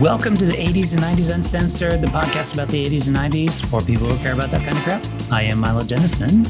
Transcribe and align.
Welcome 0.00 0.34
to 0.38 0.46
the 0.46 0.52
80s 0.52 0.92
and 0.92 1.02
90s 1.02 1.32
Uncensored, 1.32 2.00
the 2.00 2.06
podcast 2.08 2.54
about 2.54 2.68
the 2.68 2.84
80s 2.84 3.06
and 3.06 3.16
90s 3.16 3.64
for 3.64 3.80
people 3.80 4.06
who 4.08 4.16
care 4.22 4.32
about 4.34 4.50
that 4.50 4.62
kind 4.64 4.76
of 4.76 4.82
crap. 4.82 5.04
I 5.32 5.42
am 5.42 5.58
Milo 5.60 5.82
Dennison. 5.84 6.44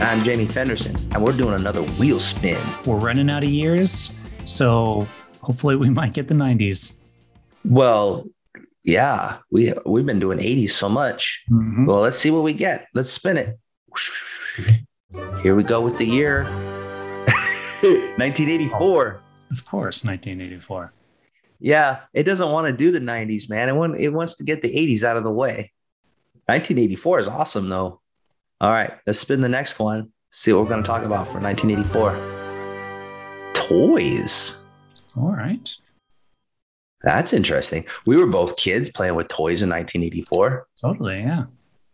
I'm 0.00 0.22
Jamie 0.24 0.46
Fenderson, 0.46 0.96
and 1.12 1.22
we're 1.22 1.36
doing 1.36 1.54
another 1.54 1.82
wheel 1.82 2.18
spin. 2.18 2.58
We're 2.84 2.96
running 2.98 3.30
out 3.30 3.42
of 3.44 3.48
years, 3.48 4.10
so 4.44 5.06
hopefully 5.40 5.76
we 5.76 5.88
might 5.88 6.14
get 6.14 6.26
the 6.26 6.34
90s. 6.34 6.96
Well, 7.64 8.24
yeah, 8.82 9.38
we 9.50 9.72
we've 9.86 10.06
been 10.06 10.18
doing 10.20 10.38
80s 10.38 10.70
so 10.70 10.88
much. 10.88 11.44
Mhm. 11.50 11.86
Well, 11.86 12.00
let's 12.00 12.18
see 12.18 12.30
what 12.30 12.42
we 12.42 12.54
get. 12.54 12.88
Let's 12.94 13.10
spin 13.10 13.36
it. 13.38 13.58
Here 15.42 15.54
we 15.54 15.62
go 15.62 15.80
with 15.80 15.98
the 15.98 16.06
year 16.06 16.44
1984. 17.82 19.20
Of 19.52 19.64
course, 19.64 20.04
1984. 20.04 20.92
Yeah, 21.64 22.00
it 22.12 22.24
doesn't 22.24 22.50
want 22.50 22.66
to 22.66 22.76
do 22.76 22.92
the 22.92 23.00
90s, 23.00 23.48
man. 23.48 23.70
It, 23.70 23.72
want, 23.72 23.98
it 23.98 24.10
wants 24.10 24.36
to 24.36 24.44
get 24.44 24.60
the 24.60 24.68
80s 24.68 25.02
out 25.02 25.16
of 25.16 25.24
the 25.24 25.32
way. 25.32 25.72
1984 26.44 27.20
is 27.20 27.26
awesome, 27.26 27.70
though. 27.70 28.02
All 28.60 28.70
right, 28.70 28.92
let's 29.06 29.18
spin 29.18 29.40
the 29.40 29.48
next 29.48 29.78
one. 29.78 30.12
See 30.30 30.52
what 30.52 30.64
we're 30.64 30.68
going 30.68 30.82
to 30.82 30.86
talk 30.86 31.04
about 31.04 31.26
for 31.28 31.40
1984. 31.40 33.52
Toys. 33.54 34.54
All 35.16 35.32
right. 35.32 35.74
That's 37.02 37.32
interesting. 37.32 37.86
We 38.04 38.18
were 38.18 38.26
both 38.26 38.58
kids 38.58 38.90
playing 38.90 39.14
with 39.14 39.28
toys 39.28 39.62
in 39.62 39.70
1984. 39.70 40.66
Totally. 40.82 41.20
Yeah. 41.20 41.44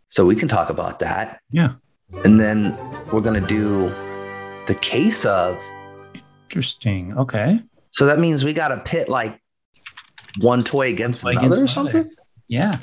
So 0.09 0.25
we 0.25 0.35
can 0.35 0.49
talk 0.49 0.69
about 0.69 0.99
that. 0.99 1.39
Yeah. 1.49 1.75
And 2.25 2.41
then 2.41 2.77
we're 3.13 3.21
going 3.21 3.41
to 3.41 3.47
do 3.47 3.87
the 4.67 4.75
case 4.81 5.23
of. 5.23 5.57
Interesting. 6.49 7.17
Okay. 7.17 7.61
So 7.89 8.05
that 8.07 8.19
means 8.19 8.43
we 8.43 8.51
got 8.51 8.67
to 8.69 8.77
pit 8.77 9.07
like 9.07 9.40
one 10.39 10.63
toy 10.63 10.89
against 10.89 11.23
Like 11.23 11.37
another 11.37 11.65
or 11.65 11.67
something, 11.67 11.95
another. 11.95 12.09
Yeah. 12.47 12.77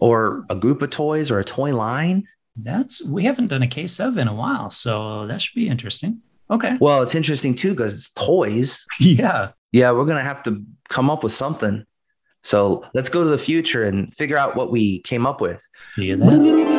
or 0.00 0.44
a 0.50 0.56
group 0.56 0.82
of 0.82 0.90
toys 0.90 1.30
or 1.30 1.38
a 1.38 1.44
toy 1.44 1.74
line. 1.74 2.26
That's, 2.56 3.04
we 3.06 3.24
haven't 3.24 3.48
done 3.48 3.62
a 3.62 3.68
case 3.68 4.00
of 4.00 4.18
in 4.18 4.26
a 4.28 4.34
while, 4.34 4.70
so 4.70 5.26
that 5.26 5.40
should 5.40 5.54
be 5.54 5.68
interesting. 5.68 6.22
Okay. 6.50 6.76
Well, 6.80 7.02
it's 7.02 7.14
interesting 7.14 7.54
too 7.54 7.70
because 7.70 7.94
it's 7.94 8.12
toys. 8.12 8.84
Yeah. 9.00 9.50
Yeah, 9.72 9.90
we're 9.92 10.06
going 10.06 10.16
to 10.16 10.22
have 10.24 10.42
to 10.44 10.64
come 10.88 11.10
up 11.10 11.22
with 11.22 11.32
something. 11.32 11.84
So 12.42 12.84
let's 12.94 13.10
go 13.10 13.22
to 13.22 13.28
the 13.28 13.36
future 13.38 13.84
and 13.84 14.14
figure 14.14 14.38
out 14.38 14.56
what 14.56 14.70
we 14.70 15.00
came 15.00 15.26
up 15.26 15.40
with. 15.40 15.66
See 15.88 16.06
you 16.06 16.16
then. 16.16 16.78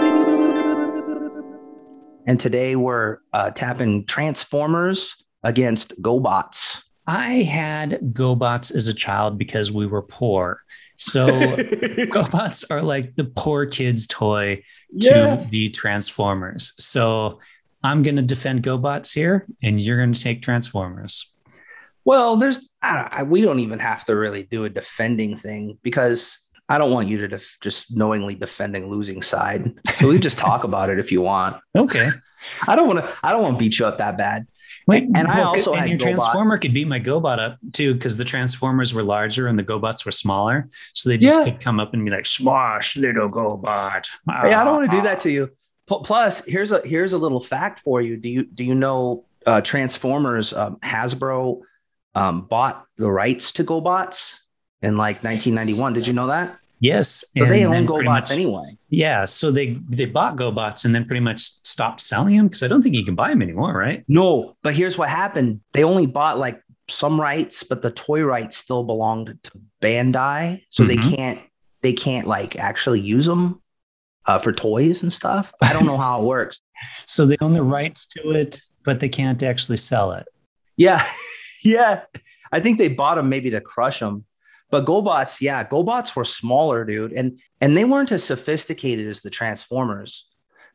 And 2.25 2.39
today 2.39 2.75
we're 2.75 3.17
uh, 3.33 3.51
tapping 3.51 4.05
Transformers 4.05 5.15
against 5.43 6.01
GoBots. 6.01 6.83
I 7.09 7.41
had 7.43 7.99
GoBots 8.13 8.73
as 8.75 8.87
a 8.87 8.93
child 8.93 9.37
because 9.39 9.71
we 9.71 9.87
were 9.87 10.03
poor. 10.03 10.61
So 10.97 11.27
GoBots 11.27 12.65
are 12.69 12.81
like 12.83 13.15
the 13.15 13.23
poor 13.25 13.65
kid's 13.65 14.05
toy 14.05 14.57
to 15.01 15.09
Yeah. 15.09 15.35
the 15.49 15.69
Transformers. 15.69 16.73
So 16.77 17.39
I'm 17.83 18.03
going 18.03 18.17
to 18.17 18.21
defend 18.21 18.61
GoBots 18.63 19.13
here, 19.13 19.47
and 19.63 19.81
you're 19.81 19.97
going 19.97 20.13
to 20.13 20.21
take 20.21 20.41
Transformers. 20.41 21.31
Well, 22.05 22.35
there's 22.37 22.69
I, 22.81 23.09
I, 23.11 23.23
we 23.23 23.41
don't 23.41 23.59
even 23.59 23.79
have 23.79 24.05
to 24.05 24.15
really 24.15 24.43
do 24.43 24.65
a 24.65 24.69
defending 24.69 25.35
thing 25.37 25.77
because 25.81 26.37
I 26.67 26.77
don't 26.77 26.91
want 26.91 27.07
you 27.07 27.17
to 27.19 27.27
def- 27.27 27.57
just 27.61 27.95
knowingly 27.95 28.35
defending 28.35 28.89
losing 28.89 29.21
side. 29.23 29.73
So 29.97 30.09
we 30.09 30.19
just 30.19 30.37
talk 30.37 30.63
about 30.69 30.89
it 30.89 30.99
if 30.99 31.11
you 31.11 31.21
want. 31.21 31.57
Okay. 31.75 32.09
I 32.67 32.75
don't 32.75 32.87
want 32.87 32.99
to. 32.99 33.11
I 33.23 33.31
don't 33.31 33.41
want 33.41 33.55
to 33.55 33.59
beat 33.63 33.79
you 33.79 33.85
up 33.87 33.97
that 33.97 34.17
bad. 34.17 34.45
Wait, 34.89 35.03
And 35.15 35.27
I 35.27 35.43
also 35.43 35.71
and 35.73 35.81
had 35.81 35.89
your 35.89 35.97
GoBots. 35.97 36.01
Transformer 36.03 36.57
could 36.57 36.73
beat 36.73 36.87
my 36.87 36.99
GoBot 36.99 37.39
up 37.39 37.57
too, 37.73 37.93
because 37.93 38.17
the 38.17 38.25
Transformers 38.25 38.93
were 38.93 39.03
larger 39.03 39.47
and 39.47 39.57
the 39.57 39.63
GoBots 39.63 40.05
were 40.05 40.11
smaller. 40.11 40.67
So 40.93 41.09
they 41.09 41.17
just 41.17 41.37
Yeah. 41.37 41.45
could 41.45 41.61
come 41.61 41.79
up 41.79 41.93
and 41.93 42.03
be 42.03 42.11
like, 42.11 42.25
"Smash, 42.25 42.97
little 42.97 43.29
GoBot." 43.29 44.07
Hey, 44.27 44.53
I 44.53 44.63
don't 44.63 44.75
want 44.75 44.91
to 44.91 44.97
do 44.97 45.03
that 45.03 45.19
to 45.21 45.31
you. 45.31 45.49
Pl- 45.87 46.01
Plus, 46.01 46.45
here's 46.45 46.71
a 46.71 46.81
here's 46.85 47.13
a 47.13 47.17
little 47.17 47.39
fact 47.39 47.79
for 47.79 48.01
you. 48.01 48.17
Do 48.17 48.29
you 48.29 48.43
do 48.43 48.63
you 48.63 48.75
know 48.75 49.25
uh, 49.45 49.61
Transformers? 49.61 50.53
Um, 50.53 50.75
Hasbro 50.83 51.61
um, 52.15 52.41
bought 52.41 52.85
the 52.97 53.09
rights 53.09 53.53
to 53.53 53.63
GoBots 53.63 54.33
in 54.81 54.97
like 54.97 55.23
1991. 55.23 55.93
Did 55.93 56.05
you 56.07 56.13
know 56.13 56.27
that? 56.27 56.58
Yes, 56.81 57.25
So 57.37 57.45
they 57.45 57.65
own 57.65 57.85
GoBots 57.87 58.03
much- 58.05 58.31
anyway. 58.31 58.77
Yeah, 58.89 59.25
so 59.25 59.51
they 59.51 59.77
they 59.89 60.05
bought 60.05 60.37
GoBots 60.37 60.85
and 60.85 60.95
then 60.95 61.05
pretty 61.05 61.19
much 61.19 61.41
stopped 61.41 61.99
selling 62.01 62.37
them 62.37 62.47
because 62.47 62.63
I 62.63 62.67
don't 62.67 62.81
think 62.81 62.95
you 62.95 63.03
can 63.05 63.15
buy 63.15 63.29
them 63.29 63.41
anymore, 63.41 63.73
right? 63.73 64.03
No, 64.07 64.55
but 64.63 64.73
here's 64.73 64.97
what 64.97 65.09
happened. 65.09 65.59
They 65.73 65.83
only 65.83 66.05
bought 66.05 66.37
like 66.39 66.61
some 66.87 67.19
rights, 67.19 67.63
but 67.63 67.81
the 67.81 67.91
toy 67.91 68.21
rights 68.23 68.55
still 68.57 68.83
belonged 68.83 69.37
to 69.43 69.51
Bandai, 69.81 70.61
so 70.69 70.83
they 70.85 70.97
Mhm. 70.97 71.15
can't 71.15 71.39
they 71.81 71.93
can't 71.93 72.27
like 72.27 72.55
actually 72.57 72.99
use 73.01 73.25
them 73.25 73.61
uh, 74.25 74.37
for 74.39 74.51
toys 74.53 75.01
and 75.03 75.11
stuff. 75.11 75.51
I 75.63 75.73
don't 75.73 75.85
know 75.85 75.97
how 75.97 76.21
it 76.21 76.25
works. 76.25 76.59
So 77.05 77.25
they 77.25 77.35
own 77.41 77.51
the 77.53 77.63
rights 77.63 78.07
to 78.07 78.31
it, 78.31 78.61
but 78.85 79.01
they 79.01 79.09
can't 79.09 79.43
actually 79.43 79.75
sell 79.77 80.13
it. 80.13 80.25
Yeah, 80.77 81.05
yeah. 81.63 82.03
I 82.53 82.61
think 82.61 82.77
they 82.77 82.87
bought 82.87 83.15
them 83.15 83.27
maybe 83.27 83.49
to 83.49 83.59
crush 83.61 83.99
them. 83.99 84.23
But 84.71 84.85
GoBots, 84.85 85.41
yeah, 85.41 85.63
GoBots 85.63 86.15
were 86.15 86.25
smaller, 86.25 86.85
dude, 86.85 87.13
and 87.13 87.39
and 87.59 87.75
they 87.75 87.85
weren't 87.85 88.11
as 88.11 88.23
sophisticated 88.23 89.07
as 89.07 89.21
the 89.21 89.29
Transformers. 89.29 90.27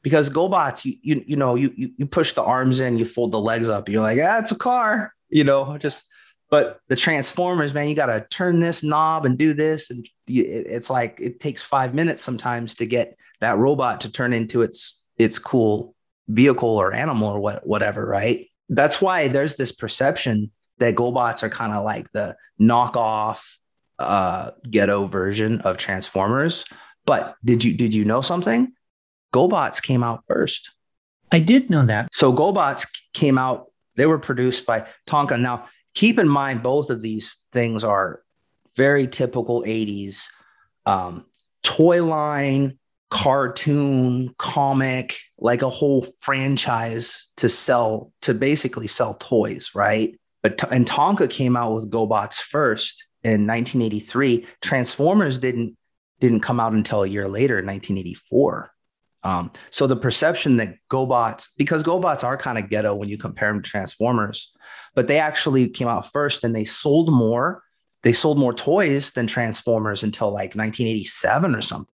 Because 0.03 0.29
GoBots, 0.29 0.85
you 0.85 0.97
you 1.03 1.25
you 1.27 1.37
know, 1.37 1.55
you 1.55 1.93
you, 1.97 2.07
push 2.07 2.33
the 2.33 2.43
arms 2.43 2.81
in, 2.81 2.99
you 2.99 3.07
fold 3.07 3.33
the 3.33 3.41
legs 3.41 3.69
up, 3.69 3.89
you're 3.89 4.03
like, 4.03 4.19
ah, 4.23 4.39
it's 4.39 4.51
a 4.53 4.57
car, 4.57 5.15
you 5.29 5.45
know, 5.45 5.79
just. 5.79 6.05
But 6.51 6.79
the 6.89 6.95
Transformers, 6.97 7.73
man, 7.73 7.89
you 7.89 7.95
got 7.97 8.07
to 8.07 8.25
turn 8.31 8.61
this 8.61 8.85
knob 8.85 9.25
and 9.25 9.37
do 9.39 9.55
this, 9.55 9.91
and 9.91 10.07
you, 10.27 10.45
it- 10.45 10.67
it's 10.69 10.91
like 10.91 11.19
it 11.21 11.41
takes 11.41 11.63
five 11.63 11.95
minutes 11.95 12.23
sometimes 12.23 12.75
to 12.77 12.87
get 12.87 13.17
that 13.41 13.59
robot 13.59 14.03
to 14.03 14.11
turn 14.13 14.33
into 14.33 14.63
its 14.63 15.05
its 15.17 15.39
cool 15.39 15.95
vehicle 16.29 16.69
or 16.81 16.93
animal 16.93 17.29
or 17.29 17.41
what 17.41 17.67
whatever, 17.67 18.05
right? 18.05 18.49
That's 18.69 19.01
why 19.01 19.29
there's 19.29 19.57
this 19.57 19.73
perception 19.73 20.51
that 20.79 20.95
GoBots 20.97 21.43
are 21.43 21.49
kind 21.51 21.73
of 21.73 21.85
like 21.85 22.11
the 22.13 22.37
knockoff 22.61 23.57
uh 23.99 24.51
ghetto 24.69 25.07
version 25.07 25.61
of 25.63 25.77
Transformers. 25.77 26.65
But 27.07 27.37
did 27.45 27.65
you 27.65 27.75
did 27.75 27.95
you 27.95 28.05
know 28.05 28.21
something? 28.21 28.73
GoBots 29.33 29.83
came 29.83 30.03
out 30.03 30.25
first. 30.29 30.71
I 31.33 31.41
did 31.41 31.69
know 31.69 31.85
that. 31.87 32.09
So 32.13 32.33
GoBots 32.33 32.87
came 33.15 33.37
out, 33.37 33.67
they 33.97 34.07
were 34.07 34.21
produced 34.21 34.67
by 34.67 34.87
Tonka. 35.09 35.41
Now, 35.41 35.69
keep 35.95 36.19
in 36.19 36.29
mind 36.29 36.63
both 36.63 36.91
of 36.91 37.03
these 37.03 37.39
things 37.53 37.83
are 37.83 38.23
very 38.77 39.07
typical 39.07 39.63
80s 39.63 40.25
um, 40.87 41.25
toy 41.63 42.05
line, 42.05 42.79
cartoon, 43.11 44.35
comic, 44.39 45.17
like 45.39 45.63
a 45.63 45.71
whole 45.71 46.07
franchise 46.21 47.27
to 47.39 47.49
sell, 47.49 48.13
to 48.23 48.35
basically 48.35 48.87
sell 48.87 49.15
toys, 49.15 49.71
right? 49.75 50.19
But 50.43 50.71
and 50.71 50.87
Tonka 50.87 51.29
came 51.29 51.57
out 51.57 51.75
with 51.75 51.91
GoBots 51.91 52.37
first 52.37 53.05
in 53.25 53.47
1983. 53.47 54.47
Transformers 54.61 55.39
didn't 55.39 55.77
didn't 56.21 56.41
come 56.41 56.61
out 56.61 56.73
until 56.73 57.03
a 57.03 57.09
year 57.09 57.29
later 57.29 57.57
1984. 57.57 58.71
Um, 59.25 59.51
so 59.71 59.87
the 59.87 59.97
perception 59.97 60.59
that 60.59 60.77
GoBots, 60.91 61.49
because 61.57 61.83
GoBots 61.83 62.25
are 62.25 62.37
kind 62.37 62.59
of 62.59 62.71
ghetto 62.71 62.95
when 62.95 63.09
you 63.09 63.19
compare 63.19 63.53
them 63.53 63.63
to 63.63 63.69
Transformers, 63.69 64.53
but 64.95 65.09
they 65.09 65.19
actually 65.19 65.69
came 65.69 65.89
out 65.89 66.13
first 66.13 66.45
and 66.45 66.55
they 66.55 66.65
sold 66.65 67.11
more. 67.11 67.63
They 68.03 68.13
sold 68.13 68.39
more 68.39 68.53
toys 68.53 69.13
than 69.13 69.27
Transformers 69.27 70.03
until 70.03 70.29
like 70.29 70.55
1987 70.55 71.55
or 71.55 71.63
something. 71.63 71.93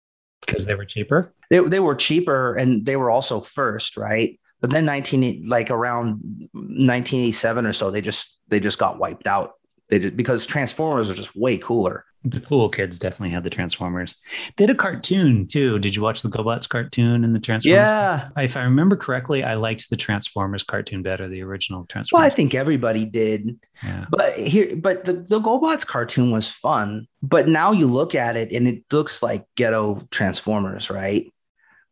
because 0.45 0.65
they 0.65 0.75
were 0.75 0.85
cheaper. 0.85 1.33
They, 1.49 1.59
they 1.59 1.79
were 1.79 1.95
cheaper 1.95 2.55
and 2.55 2.85
they 2.85 2.95
were 2.95 3.11
also 3.11 3.41
first, 3.41 3.97
right? 3.97 4.39
But 4.61 4.71
then 4.71 4.85
19 4.85 5.47
like 5.47 5.69
around 5.69 6.49
1987 6.53 7.65
or 7.65 7.73
so, 7.73 7.91
they 7.91 8.01
just 8.01 8.39
they 8.47 8.59
just 8.59 8.79
got 8.79 8.97
wiped 8.97 9.27
out. 9.27 9.53
They 9.89 9.99
did 9.99 10.17
because 10.17 10.45
Transformers 10.45 11.09
are 11.09 11.13
just 11.13 11.35
way 11.35 11.57
cooler. 11.57 12.05
The 12.23 12.41
cool 12.41 12.67
kids 12.67 12.99
definitely 12.99 13.29
had 13.29 13.43
the 13.43 13.49
Transformers. 13.49 14.15
They 14.55 14.63
had 14.63 14.69
a 14.69 14.75
cartoon 14.75 15.47
too. 15.47 15.79
Did 15.79 15.95
you 15.95 16.01
watch 16.01 16.23
the 16.23 16.29
GoBots 16.29 16.67
cartoon 16.67 17.23
and 17.23 17.33
the 17.33 17.39
Transformers? 17.39 17.77
Yeah. 17.77 18.29
If 18.35 18.57
I 18.57 18.63
remember 18.63 18.97
correctly, 18.97 19.43
I 19.43 19.53
liked 19.53 19.89
the 19.89 19.95
Transformers 19.95 20.63
cartoon 20.63 21.03
better, 21.03 21.29
the 21.29 21.41
original 21.43 21.85
Transformers. 21.85 22.21
Well, 22.21 22.29
I 22.29 22.33
think 22.33 22.53
everybody 22.53 23.05
did. 23.05 23.57
yeah. 23.81 24.05
But 24.09 24.37
here, 24.37 24.75
but 24.75 25.05
the, 25.05 25.13
the 25.13 25.39
GoBots 25.39 25.85
cartoon 25.85 26.31
was 26.31 26.49
fun. 26.49 27.07
But 27.21 27.47
now 27.47 27.71
you 27.71 27.87
look 27.87 28.13
at 28.13 28.35
it 28.35 28.51
and 28.51 28.67
it 28.67 28.83
looks 28.91 29.23
like 29.23 29.45
ghetto 29.55 30.05
Transformers, 30.11 30.89
right? 30.89 31.31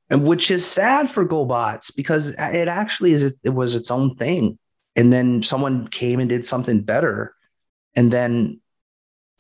And 0.10 0.26
which 0.26 0.52
is 0.52 0.66
sad 0.66 1.10
for 1.10 1.26
GoBots 1.26 1.96
because 1.96 2.30
it 2.30 2.68
actually 2.68 3.14
is 3.14 3.36
it 3.44 3.50
was 3.50 3.74
its 3.74 3.90
own 3.90 4.16
thing. 4.16 4.60
And 4.98 5.14
then 5.14 5.44
someone 5.44 5.88
came 5.88 6.20
and 6.20 6.30
did 6.30 6.44
something 6.44 6.82
better. 6.82 7.36
And 7.96 8.12
then 8.12 8.60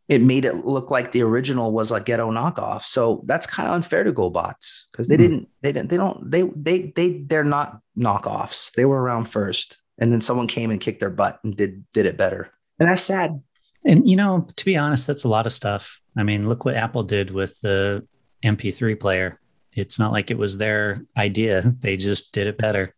it 0.07 0.21
made 0.21 0.45
it 0.45 0.65
look 0.65 0.91
like 0.91 1.11
the 1.11 1.23
original 1.23 1.71
was 1.71 1.91
a 1.91 1.99
ghetto 1.99 2.31
knockoff. 2.31 2.83
So 2.83 3.23
that's 3.25 3.47
kind 3.47 3.67
of 3.67 3.75
unfair 3.75 4.03
to 4.03 4.13
GoBots 4.13 4.83
because 4.91 5.07
they 5.07 5.15
Hmm. 5.15 5.21
didn't, 5.21 5.49
they 5.61 5.71
didn't, 5.71 5.89
they 5.89 5.97
don't, 5.97 6.29
they, 6.29 6.43
they, 6.43 6.93
they, 6.95 7.09
they're 7.25 7.43
not 7.43 7.79
knockoffs. 7.97 8.71
They 8.73 8.85
were 8.85 9.01
around 9.01 9.25
first. 9.25 9.77
And 9.97 10.11
then 10.11 10.21
someone 10.21 10.47
came 10.47 10.71
and 10.71 10.79
kicked 10.79 10.99
their 10.99 11.09
butt 11.09 11.39
and 11.43 11.55
did, 11.55 11.85
did 11.93 12.05
it 12.05 12.17
better. 12.17 12.51
And 12.79 12.89
that's 12.89 13.01
sad. 13.01 13.41
And 13.83 14.09
you 14.09 14.15
know, 14.15 14.47
to 14.55 14.65
be 14.65 14.77
honest, 14.77 15.07
that's 15.07 15.23
a 15.23 15.29
lot 15.29 15.45
of 15.45 15.51
stuff. 15.53 15.99
I 16.17 16.23
mean, 16.23 16.47
look 16.47 16.65
what 16.65 16.75
Apple 16.75 17.03
did 17.03 17.31
with 17.31 17.59
the 17.61 18.05
MP3 18.43 18.99
player. 18.99 19.39
It's 19.73 19.97
not 19.99 20.11
like 20.11 20.31
it 20.31 20.37
was 20.37 20.57
their 20.57 21.03
idea. 21.17 21.61
They 21.79 21.97
just 21.97 22.31
did 22.31 22.47
it 22.47 22.57
better. 22.57 22.93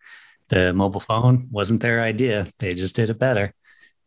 The 0.49 0.73
mobile 0.73 0.99
phone 0.99 1.47
wasn't 1.51 1.81
their 1.81 2.01
idea. 2.01 2.47
They 2.59 2.73
just 2.73 2.95
did 2.95 3.09
it 3.09 3.19
better. 3.19 3.53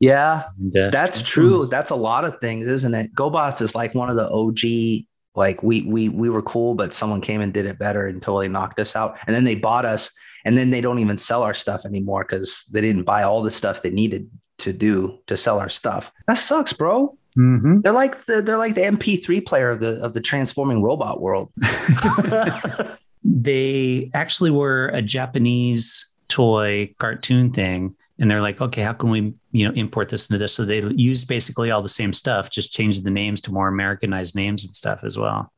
Yeah, 0.00 0.44
and, 0.58 0.74
uh, 0.74 0.90
that's 0.90 1.22
true. 1.22 1.60
That's 1.66 1.90
a 1.90 1.94
lot 1.94 2.24
of 2.24 2.40
things, 2.40 2.66
isn't 2.66 2.94
it? 2.94 3.14
GoBots 3.14 3.60
is 3.60 3.74
like 3.74 3.94
one 3.94 4.08
of 4.08 4.16
the 4.16 4.28
OG. 4.30 5.06
Like 5.36 5.62
we 5.62 5.82
we 5.82 6.08
we 6.08 6.30
were 6.30 6.42
cool, 6.42 6.74
but 6.74 6.92
someone 6.92 7.20
came 7.20 7.40
and 7.40 7.52
did 7.52 7.66
it 7.66 7.78
better 7.78 8.06
and 8.06 8.20
totally 8.20 8.48
knocked 8.48 8.80
us 8.80 8.96
out. 8.96 9.16
And 9.26 9.36
then 9.36 9.44
they 9.44 9.54
bought 9.54 9.84
us, 9.84 10.10
and 10.44 10.56
then 10.56 10.70
they 10.70 10.80
don't 10.80 10.98
even 10.98 11.18
sell 11.18 11.42
our 11.42 11.54
stuff 11.54 11.84
anymore 11.84 12.24
because 12.24 12.64
they 12.72 12.80
didn't 12.80 13.04
buy 13.04 13.22
all 13.22 13.42
the 13.42 13.50
stuff 13.50 13.82
they 13.82 13.90
needed 13.90 14.28
to 14.58 14.72
do 14.72 15.18
to 15.26 15.36
sell 15.36 15.60
our 15.60 15.68
stuff. 15.68 16.10
That 16.26 16.34
sucks, 16.34 16.72
bro. 16.72 17.16
Mm-hmm. 17.36 17.82
They're 17.82 17.92
like 17.92 18.24
the 18.24 18.42
they're 18.42 18.58
like 18.58 18.74
the 18.74 18.80
MP3 18.80 19.44
player 19.46 19.70
of 19.70 19.80
the 19.80 20.00
of 20.02 20.14
the 20.14 20.20
transforming 20.20 20.82
robot 20.82 21.20
world. 21.20 21.52
they 23.24 24.10
actually 24.14 24.50
were 24.50 24.88
a 24.88 25.02
Japanese 25.02 26.06
toy 26.28 26.92
cartoon 26.98 27.52
thing 27.52 27.94
and 28.20 28.30
they're 28.30 28.42
like 28.42 28.60
okay 28.60 28.82
how 28.82 28.92
can 28.92 29.10
we 29.10 29.34
you 29.50 29.66
know 29.66 29.74
import 29.74 30.08
this 30.08 30.28
into 30.30 30.38
this? 30.38 30.54
So 30.54 30.64
they 30.64 30.82
used 30.94 31.26
basically 31.26 31.70
all 31.70 31.82
the 31.82 31.88
same 31.88 32.12
stuff 32.12 32.50
just 32.50 32.72
changed 32.72 33.02
the 33.04 33.10
names 33.10 33.40
to 33.42 33.52
more 33.52 33.68
americanized 33.68 34.36
names 34.36 34.64
and 34.64 34.74
stuff 34.74 35.00
as 35.02 35.18
well. 35.18 35.52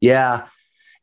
Yeah. 0.00 0.46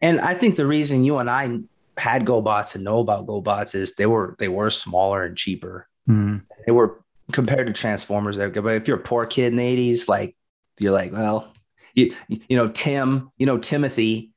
And 0.02 0.20
i 0.20 0.34
think 0.34 0.56
the 0.56 0.68
reason 0.68 1.04
you 1.04 1.18
and 1.20 1.30
i 1.30 1.60
had 1.98 2.26
gobots 2.26 2.76
and 2.76 2.84
know 2.84 3.00
about 3.00 3.26
gobots 3.26 3.74
is 3.76 3.96
they 3.96 4.06
were 4.06 4.36
they 4.40 4.50
were 4.50 4.70
smaller 4.70 5.24
and 5.24 5.38
cheaper. 5.38 5.88
Mm. 6.10 6.44
they 6.66 6.72
were 6.72 7.02
compared 7.32 7.66
to 7.66 7.74
transformers 7.74 8.38
but 8.38 8.56
if 8.56 8.88
you're 8.88 8.98
a 8.98 9.02
poor 9.02 9.26
kid 9.26 9.48
in 9.48 9.56
the 9.56 9.94
80s 9.94 10.08
like 10.08 10.36
you're 10.80 10.92
like 10.92 11.12
well 11.12 11.52
you, 11.96 12.14
you 12.28 12.56
know 12.56 12.68
tim 12.68 13.32
you 13.38 13.48
know 13.48 13.58
timothy 13.58 14.32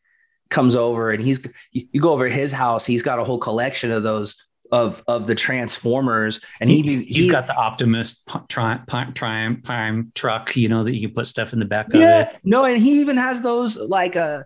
comes 0.48 0.74
over 0.74 1.10
and 1.10 1.22
he's 1.22 1.46
you 1.72 2.00
go 2.00 2.12
over 2.12 2.26
his 2.26 2.52
house 2.52 2.86
he's 2.86 3.02
got 3.02 3.18
a 3.18 3.24
whole 3.24 3.38
collection 3.38 3.90
of 3.90 4.02
those 4.02 4.47
of 4.70 5.02
of 5.06 5.26
the 5.26 5.34
Transformers, 5.34 6.40
and 6.60 6.68
he, 6.68 6.82
he's, 6.82 7.02
he's 7.02 7.30
got 7.30 7.46
the 7.46 7.56
Optimus 7.56 8.24
Prime 8.48 8.84
Prime 8.86 9.62
Prime 9.62 10.12
truck, 10.14 10.56
you 10.56 10.68
know, 10.68 10.84
that 10.84 10.94
you 10.94 11.06
can 11.06 11.14
put 11.14 11.26
stuff 11.26 11.52
in 11.52 11.58
the 11.58 11.64
back 11.64 11.88
yeah, 11.92 12.20
of 12.20 12.28
it. 12.28 12.40
No, 12.44 12.64
and 12.64 12.80
he 12.80 13.00
even 13.00 13.16
has 13.16 13.42
those 13.42 13.76
like 13.76 14.16
uh 14.16 14.42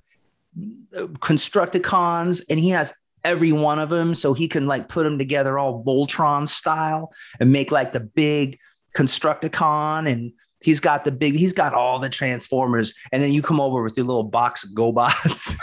Constructicons, 0.94 2.42
and 2.50 2.60
he 2.60 2.68
has 2.70 2.92
every 3.24 3.52
one 3.52 3.78
of 3.78 3.88
them, 3.88 4.14
so 4.14 4.34
he 4.34 4.48
can 4.48 4.66
like 4.66 4.88
put 4.88 5.04
them 5.04 5.18
together 5.18 5.58
all 5.58 5.82
Voltron 5.84 6.48
style 6.48 7.12
and 7.40 7.50
make 7.50 7.70
like 7.70 7.92
the 7.92 8.00
big 8.00 8.58
Constructicon 8.94 10.10
and 10.10 10.32
He's 10.62 10.80
got 10.80 11.04
the 11.04 11.12
big, 11.12 11.34
he's 11.34 11.52
got 11.52 11.74
all 11.74 11.98
the 11.98 12.08
transformers. 12.08 12.94
And 13.10 13.22
then 13.22 13.32
you 13.32 13.42
come 13.42 13.60
over 13.60 13.82
with 13.82 13.96
your 13.96 14.06
little 14.06 14.24
box 14.24 14.64
of 14.64 14.70
GoBots. 14.70 15.56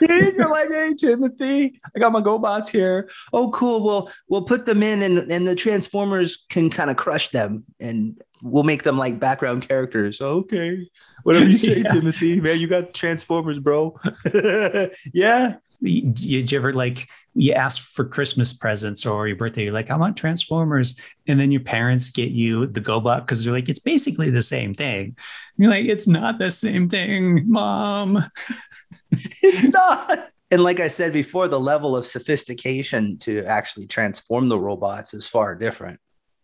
You're 0.36 0.48
like, 0.48 0.70
hey, 0.70 0.94
Timothy, 0.94 1.80
I 1.94 1.98
got 1.98 2.12
my 2.12 2.20
GoBots 2.20 2.68
here. 2.68 3.10
Oh, 3.32 3.50
cool. 3.50 3.82
Well, 3.82 4.12
we'll 4.28 4.42
put 4.42 4.66
them 4.66 4.82
in 4.82 5.02
and, 5.02 5.30
and 5.30 5.46
the 5.46 5.54
transformers 5.54 6.46
can 6.48 6.70
kind 6.70 6.90
of 6.90 6.96
crush 6.96 7.30
them 7.30 7.64
and 7.80 8.20
we'll 8.42 8.62
make 8.62 8.82
them 8.82 8.98
like 8.98 9.18
background 9.18 9.66
characters. 9.66 10.20
Okay. 10.20 10.86
Whatever 11.22 11.46
you 11.46 11.58
say, 11.58 11.78
yeah. 11.84 11.92
Timothy. 11.92 12.40
Man, 12.40 12.60
you 12.60 12.68
got 12.68 12.94
transformers, 12.94 13.58
bro. 13.58 13.98
yeah. 15.12 15.56
Did 15.82 16.50
you 16.50 16.58
ever 16.58 16.72
like 16.72 17.08
you 17.34 17.52
ask 17.52 17.82
for 17.82 18.04
Christmas 18.04 18.52
presents 18.52 19.06
or 19.06 19.28
your 19.28 19.36
birthday? 19.36 19.64
You're 19.64 19.72
like, 19.72 19.90
I 19.90 19.96
want 19.96 20.16
Transformers, 20.16 20.98
and 21.26 21.38
then 21.38 21.52
your 21.52 21.60
parents 21.60 22.10
get 22.10 22.30
you 22.30 22.66
the 22.66 22.80
GoBot 22.80 23.20
because 23.20 23.44
they're 23.44 23.52
like, 23.52 23.68
it's 23.68 23.78
basically 23.78 24.30
the 24.30 24.42
same 24.42 24.74
thing. 24.74 25.04
And 25.06 25.16
you're 25.56 25.70
like, 25.70 25.86
it's 25.86 26.08
not 26.08 26.38
the 26.38 26.50
same 26.50 26.88
thing, 26.88 27.48
mom. 27.48 28.18
it's 29.10 29.62
not. 29.62 30.30
And 30.50 30.62
like 30.62 30.80
I 30.80 30.88
said 30.88 31.12
before, 31.12 31.46
the 31.46 31.60
level 31.60 31.94
of 31.94 32.06
sophistication 32.06 33.18
to 33.18 33.44
actually 33.44 33.86
transform 33.86 34.48
the 34.48 34.58
robots 34.58 35.14
is 35.14 35.26
far 35.26 35.54
different. 35.54 36.00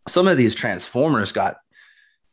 Some 0.08 0.28
of 0.28 0.36
these 0.36 0.54
transformers 0.54 1.32
got 1.32 1.56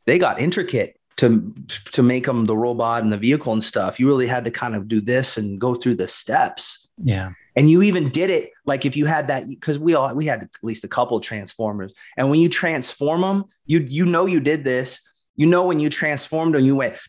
they 0.05 0.17
got 0.17 0.39
intricate 0.39 0.99
to 1.17 1.53
to 1.93 2.03
make 2.03 2.25
them 2.25 2.45
the 2.45 2.57
robot 2.57 3.03
and 3.03 3.11
the 3.11 3.17
vehicle 3.17 3.53
and 3.53 3.63
stuff. 3.63 3.99
You 3.99 4.07
really 4.07 4.27
had 4.27 4.45
to 4.45 4.51
kind 4.51 4.75
of 4.75 4.87
do 4.87 4.99
this 4.99 5.37
and 5.37 5.59
go 5.59 5.75
through 5.75 5.95
the 5.95 6.07
steps 6.07 6.80
yeah. 6.97 7.31
And 7.55 7.69
you 7.69 7.81
even 7.81 8.09
did 8.09 8.29
it 8.29 8.51
like 8.65 8.85
if 8.85 8.95
you 8.95 9.05
had 9.05 9.27
that 9.27 9.47
because 9.47 9.77
we 9.77 9.93
all 9.93 10.15
we 10.15 10.25
had 10.25 10.43
at 10.43 10.49
least 10.63 10.83
a 10.83 10.87
couple 10.87 11.19
transformers, 11.19 11.93
and 12.15 12.29
when 12.29 12.39
you 12.39 12.47
transform 12.47 13.21
them, 13.21 13.45
you 13.65 13.79
you 13.79 14.05
know 14.05 14.25
you 14.25 14.39
did 14.39 14.63
this. 14.63 15.01
You 15.35 15.47
know 15.47 15.65
when 15.65 15.79
you 15.79 15.89
transformed 15.89 16.55
them, 16.55 16.63
you 16.63 16.75
went. 16.75 16.95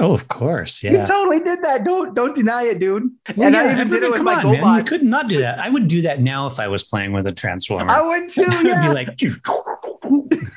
Oh, 0.00 0.12
of 0.12 0.26
course, 0.26 0.82
yeah. 0.82 0.90
You 0.90 1.06
totally 1.06 1.38
did 1.38 1.62
that. 1.62 1.84
Don't 1.84 2.14
don't 2.14 2.34
deny 2.34 2.64
it, 2.64 2.80
dude. 2.80 3.12
Well, 3.36 3.46
and 3.46 3.54
yeah, 3.54 3.62
I 3.62 3.72
even 3.72 3.88
did 3.88 4.02
it 4.02 4.10
with 4.10 4.22
my 4.22 4.42
on, 4.42 4.50
man. 4.50 4.78
You 4.78 4.82
could 4.82 5.04
not 5.04 5.28
do 5.28 5.38
that. 5.38 5.60
I 5.60 5.70
would 5.70 5.86
do 5.86 6.02
that 6.02 6.20
now 6.20 6.48
if 6.48 6.58
I 6.58 6.66
was 6.66 6.82
playing 6.82 7.12
with 7.12 7.28
a 7.28 7.32
transformer. 7.32 7.92
I 7.92 8.02
would 8.02 8.28
too. 8.28 8.42
Yeah. 8.42 8.48
I'd 8.82 8.88
be 8.88 8.92
like. 8.92 9.20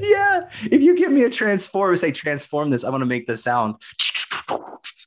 yeah. 0.00 0.48
If 0.72 0.82
you 0.82 0.96
give 0.96 1.12
me 1.12 1.22
a 1.22 1.30
transformer, 1.30 1.96
say 1.96 2.10
transform 2.10 2.70
this, 2.70 2.82
I 2.82 2.90
want 2.90 3.02
to 3.02 3.06
make 3.06 3.28
the 3.28 3.36
sound. 3.36 3.76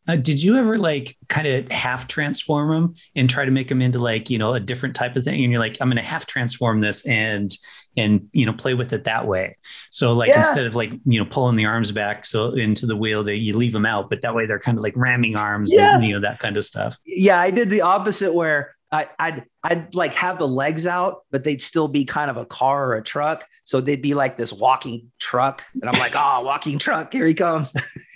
Uh, 0.08 0.16
did 0.16 0.42
you 0.42 0.58
ever 0.58 0.78
like 0.78 1.16
kind 1.28 1.48
of 1.48 1.72
half 1.72 2.08
transform 2.08 2.70
them 2.70 2.96
and 3.16 3.30
try 3.30 3.46
to 3.46 3.52
make 3.52 3.68
them 3.68 3.82
into 3.82 4.00
like 4.00 4.30
you 4.30 4.38
know 4.38 4.54
a 4.54 4.60
different 4.60 4.96
type 4.96 5.16
of 5.16 5.24
thing? 5.24 5.44
And 5.44 5.52
you're 5.52 5.60
like, 5.60 5.78
I'm 5.82 5.88
going 5.88 5.98
to 5.98 6.04
half 6.04 6.26
transform 6.26 6.82
this 6.82 7.06
and 7.08 7.56
and 7.98 8.30
you 8.32 8.46
know 8.46 8.54
play 8.54 8.74
with 8.74 8.94
it 8.94 9.04
that 9.06 9.28
way. 9.28 9.56
So 9.90 10.14
like 10.14 10.30
yeah. 10.30 10.40
instead 10.40 10.66
of 10.66 10.76
like 10.76 10.92
you 11.06 11.20
know 11.20 11.26
pulling 11.26 11.56
the 11.56 11.66
arms 11.66 11.92
back 11.92 12.26
so 12.26 12.54
into 12.54 12.86
the 12.86 12.96
wheel, 12.96 13.24
that 13.24 13.38
you 13.38 13.58
leave 13.58 13.74
them 13.74 13.86
out, 13.86 14.10
but 14.10 14.22
that 14.22 14.36
way 14.36 14.46
they're 14.46 14.60
kind 14.60 14.78
of 14.78 14.84
like 14.84 14.94
ramming 14.96 15.36
arms, 15.36 15.72
yeah. 15.74 15.96
and, 15.96 16.04
you 16.04 16.14
know 16.14 16.22
that 16.22 16.40
kind 16.40 16.56
of 16.56 16.64
stuff. 16.64 16.98
Yeah, 17.06 17.40
I 17.40 17.52
did 17.52 17.70
the 17.70 17.82
opposite 17.82 18.34
where 18.34 18.76
I, 18.92 19.10
I'd 19.20 19.44
I'd 19.64 19.96
like 19.96 20.14
have 20.14 20.40
the 20.40 20.48
legs 20.48 20.88
out, 20.88 21.24
but 21.32 21.44
they'd 21.44 21.62
still 21.62 21.88
be 21.88 22.06
kind 22.06 22.30
of 22.30 22.38
a 22.38 22.46
car 22.46 22.92
or 22.92 22.96
a 22.96 23.04
truck. 23.04 23.46
So 23.66 23.82
they'd 23.82 24.02
be 24.02 24.14
like 24.14 24.38
this 24.38 24.54
walking 24.54 25.12
truck, 25.20 25.64
and 25.74 25.90
I'm 25.90 26.00
like, 26.00 26.14
oh, 26.16 26.42
walking 26.42 26.80
truck, 26.80 27.12
here 27.12 27.26
he 27.26 27.34
comes. 27.34 27.74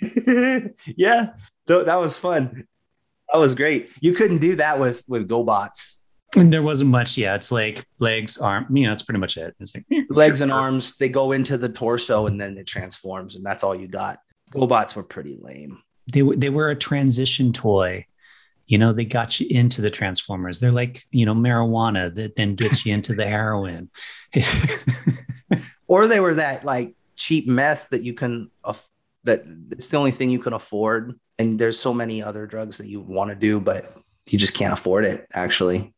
yeah, 0.96 1.26
th- 1.76 1.86
that 1.86 2.00
was 2.00 2.16
fun. 2.16 2.66
That 3.32 3.38
was 3.38 3.54
great. 3.54 3.90
You 4.00 4.12
couldn't 4.12 4.38
do 4.38 4.56
that 4.56 4.78
with 4.78 5.02
with 5.06 5.28
GoBots. 5.28 5.94
And 6.34 6.52
there 6.52 6.62
wasn't 6.62 6.90
much. 6.90 7.18
Yeah, 7.18 7.34
it's 7.34 7.52
like 7.52 7.84
legs, 7.98 8.38
arm. 8.38 8.74
You 8.74 8.84
know, 8.84 8.90
that's 8.90 9.02
pretty 9.02 9.20
much 9.20 9.36
it. 9.36 9.54
It's 9.60 9.74
like 9.74 9.84
legs 10.08 10.40
and 10.40 10.50
arms. 10.50 10.96
They 10.96 11.08
go 11.08 11.32
into 11.32 11.58
the 11.58 11.68
torso, 11.68 12.26
and 12.26 12.40
then 12.40 12.56
it 12.56 12.66
transforms, 12.66 13.34
and 13.34 13.44
that's 13.44 13.62
all 13.62 13.74
you 13.74 13.88
got. 13.88 14.18
GoBots 14.50 14.96
were 14.96 15.02
pretty 15.02 15.38
lame. 15.40 15.82
They 16.12 16.22
they 16.22 16.50
were 16.50 16.70
a 16.70 16.76
transition 16.76 17.52
toy 17.52 18.06
you 18.66 18.78
know 18.78 18.92
they 18.92 19.04
got 19.04 19.38
you 19.38 19.46
into 19.50 19.82
the 19.82 19.90
transformers 19.90 20.60
they're 20.60 20.72
like 20.72 21.02
you 21.10 21.26
know 21.26 21.34
marijuana 21.34 22.14
that 22.14 22.36
then 22.36 22.54
gets 22.54 22.86
you 22.86 22.94
into 22.94 23.14
the 23.14 23.26
heroin 23.26 23.90
or 25.86 26.06
they 26.06 26.20
were 26.20 26.34
that 26.34 26.64
like 26.64 26.94
cheap 27.16 27.46
meth 27.46 27.88
that 27.90 28.02
you 28.02 28.14
can 28.14 28.50
that 29.24 29.44
it's 29.70 29.88
the 29.88 29.96
only 29.96 30.10
thing 30.10 30.30
you 30.30 30.38
can 30.38 30.52
afford 30.52 31.18
and 31.38 31.58
there's 31.58 31.78
so 31.78 31.92
many 31.92 32.22
other 32.22 32.46
drugs 32.46 32.78
that 32.78 32.88
you 32.88 33.00
want 33.00 33.30
to 33.30 33.36
do 33.36 33.60
but 33.60 33.92
you 34.28 34.38
just 34.38 34.54
can't 34.54 34.72
afford 34.72 35.04
it 35.04 35.26
actually 35.32 35.92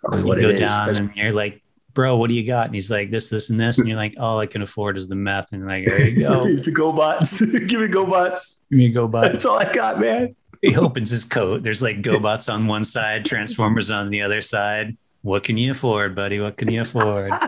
probably 0.00 0.22
what 0.22 0.38
you 0.38 0.52
go 0.52 0.56
down 0.56 0.94
and 0.94 1.10
you're 1.14 1.32
like 1.32 1.62
bro 1.94 2.16
what 2.16 2.28
do 2.28 2.34
you 2.34 2.46
got 2.46 2.66
and 2.66 2.74
he's 2.74 2.90
like 2.90 3.10
this 3.10 3.30
this 3.30 3.50
and 3.50 3.58
this 3.58 3.78
and 3.78 3.88
you're 3.88 3.96
like 3.96 4.14
all 4.18 4.38
i 4.38 4.46
can 4.46 4.62
afford 4.62 4.96
is 4.96 5.08
the 5.08 5.14
meth 5.14 5.52
and 5.52 5.66
like 5.66 5.86
there 5.86 6.08
you 6.08 6.20
go 6.20 6.44
the 6.56 6.72
GoBots 6.72 7.40
give 7.68 7.80
me 7.80 7.88
GoBots 7.88 8.66
give 8.70 8.78
me 8.78 8.92
GoBots 8.92 9.22
that's 9.22 9.46
all 9.46 9.58
i 9.58 9.72
got 9.72 9.98
man 9.98 10.34
he 10.62 10.76
opens 10.76 11.10
his 11.10 11.24
coat. 11.24 11.62
There's 11.62 11.82
like 11.82 12.02
GoBots 12.02 12.52
on 12.52 12.66
one 12.66 12.84
side, 12.84 13.24
Transformers 13.24 13.90
on 13.90 14.10
the 14.10 14.22
other 14.22 14.40
side. 14.40 14.96
What 15.22 15.44
can 15.44 15.56
you 15.56 15.72
afford, 15.72 16.14
buddy? 16.14 16.40
What 16.40 16.56
can 16.56 16.70
you 16.70 16.82
afford? 16.82 17.32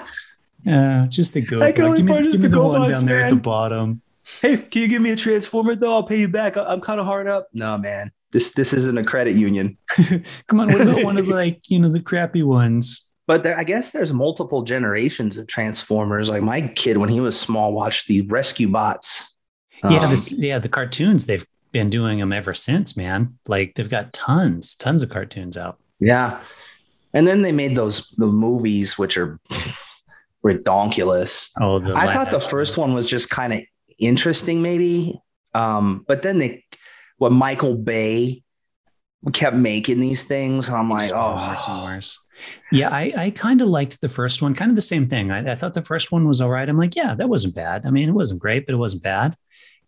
Yeah, 0.63 1.07
just 1.09 1.33
the 1.33 1.41
GoBot. 1.41 1.75
Give 1.75 2.05
me, 2.05 2.31
give 2.31 2.39
me 2.39 2.49
the, 2.49 2.49
the 2.49 2.63
one 2.63 2.83
down 2.83 2.91
man. 2.91 3.07
there 3.07 3.21
at 3.23 3.31
the 3.31 3.37
bottom. 3.37 4.03
Hey, 4.41 4.57
can 4.57 4.83
you 4.83 4.89
give 4.89 5.03
me 5.03 5.11
a 5.11 5.17
Transformer 5.17 5.75
though? 5.75 5.95
I'll 5.95 6.03
pay 6.03 6.19
you 6.19 6.29
back. 6.29 6.57
I'm 6.57 6.81
kind 6.81 7.01
of 7.01 7.07
hard 7.07 7.29
up. 7.29 7.49
No, 7.53 7.77
man. 7.77 8.13
This 8.33 8.53
this 8.53 8.73
isn't 8.73 8.97
a 8.97 9.05
credit 9.05 9.35
union. 9.35 9.77
Come 10.47 10.61
on, 10.61 10.69
what 10.69 10.81
about 10.81 11.03
one 11.05 11.19
of 11.19 11.27
the, 11.27 11.35
like 11.35 11.69
you 11.69 11.79
know 11.79 11.89
the 11.89 12.01
crappy 12.01 12.43
ones? 12.43 13.09
But 13.27 13.45
there, 13.45 13.57
I 13.57 13.65
guess 13.65 13.91
there's 13.91 14.13
multiple 14.13 14.63
generations 14.63 15.37
of 15.37 15.47
Transformers. 15.47 16.29
Like 16.29 16.43
my 16.43 16.63
kid, 16.69 16.97
when 16.97 17.09
he 17.09 17.21
was 17.21 17.39
small, 17.39 17.73
watched 17.73 18.07
the 18.09 18.23
Rescue 18.23 18.69
Bots. 18.69 19.37
Yeah, 19.85 20.01
um, 20.01 20.11
this, 20.11 20.33
yeah, 20.33 20.59
the 20.59 20.69
cartoons 20.69 21.27
they've 21.27 21.47
been 21.73 21.91
doing 21.91 22.19
them 22.19 22.33
ever 22.33 22.55
since, 22.55 22.97
man. 22.97 23.39
Like 23.47 23.75
they've 23.75 23.89
got 23.89 24.13
tons, 24.13 24.75
tons 24.75 25.03
of 25.03 25.11
cartoons 25.11 25.57
out. 25.57 25.79
Yeah. 26.01 26.41
And 27.13 27.27
then 27.27 27.43
they 27.43 27.53
made 27.53 27.77
those 27.77 28.09
the 28.11 28.27
movies 28.27 28.99
which 28.99 29.17
are 29.17 29.39
redonkulous. 30.45 31.51
Oh, 31.61 31.83
I 31.95 32.13
thought 32.13 32.31
the 32.31 32.41
first 32.41 32.77
one 32.77 32.95
was 32.95 33.09
just 33.09 33.31
kind 33.31 33.53
of 33.53 33.61
interesting, 34.01 34.63
maybe. 34.63 35.21
Um, 35.55 36.05
but 36.07 36.23
then 36.23 36.39
they 36.39 36.65
what 37.19 37.33
Michael 37.33 37.75
Bay 37.77 38.43
kept 39.33 39.57
making 39.57 40.01
these 40.01 40.25
things, 40.25 40.69
and 40.69 40.77
I'm 40.77 40.89
like, 40.89 41.13
oh, 41.13 41.37
worse 41.37 41.65
and 41.69 41.83
worse. 41.83 42.19
Yeah, 42.73 42.89
I, 42.89 43.13
I 43.17 43.31
kind 43.31 43.61
of 43.61 43.69
liked 43.69 44.01
the 44.01 44.09
first 44.09 44.41
one, 44.41 44.55
kind 44.55 44.71
of 44.71 44.77
the 44.77 44.83
same 44.83 45.09
thing. 45.09 45.31
I, 45.31 45.53
I, 45.53 45.55
thought 45.55 45.75
the 45.75 45.83
first 45.83 46.11
one 46.11 46.27
was 46.27 46.41
all 46.41 46.49
right. 46.49 46.67
I'm 46.67 46.79
like, 46.79 46.97
yeah, 46.97 47.15
that 47.15 47.29
wasn't 47.29 47.55
bad. 47.55 47.85
I 47.85 47.91
mean, 47.91 48.09
it 48.09 48.13
wasn't 48.13 48.41
great, 48.41 48.65
but 48.65 48.73
it 48.73 48.79
wasn't 48.79 49.03
bad. 49.03 49.37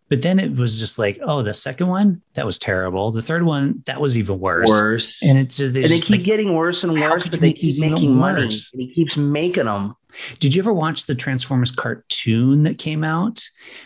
But 0.09 0.21
then 0.21 0.37
it 0.37 0.55
was 0.55 0.79
just 0.79 0.99
like, 0.99 1.19
oh, 1.23 1.41
the 1.41 1.53
second 1.53 1.87
one 1.87 2.21
that 2.35 2.45
was 2.45 2.59
terrible. 2.59 3.09
The 3.09 3.23
third 3.23 3.43
one 3.43 3.81
that 3.87 3.99
was 3.99 4.17
even 4.17 4.39
worse. 4.39 4.69
Worse. 4.69 5.23
And 5.23 5.39
it's 5.39 5.57
just, 5.57 5.75
and 5.75 5.85
they 5.85 5.99
keep 5.99 6.17
like, 6.17 6.23
getting 6.23 6.53
worse 6.53 6.83
and 6.83 6.93
worse, 6.93 7.25
but 7.25 7.39
they 7.39 7.53
keep 7.53 7.79
making 7.79 8.15
money. 8.17 8.43
And 8.43 8.53
he 8.73 8.93
keeps 8.93 9.17
making 9.17 9.65
them. 9.65 9.95
Did 10.39 10.55
you 10.55 10.61
ever 10.61 10.73
watch 10.73 11.05
the 11.05 11.15
Transformers 11.15 11.71
cartoon 11.71 12.63
that 12.63 12.77
came 12.77 13.03
out 13.03 13.43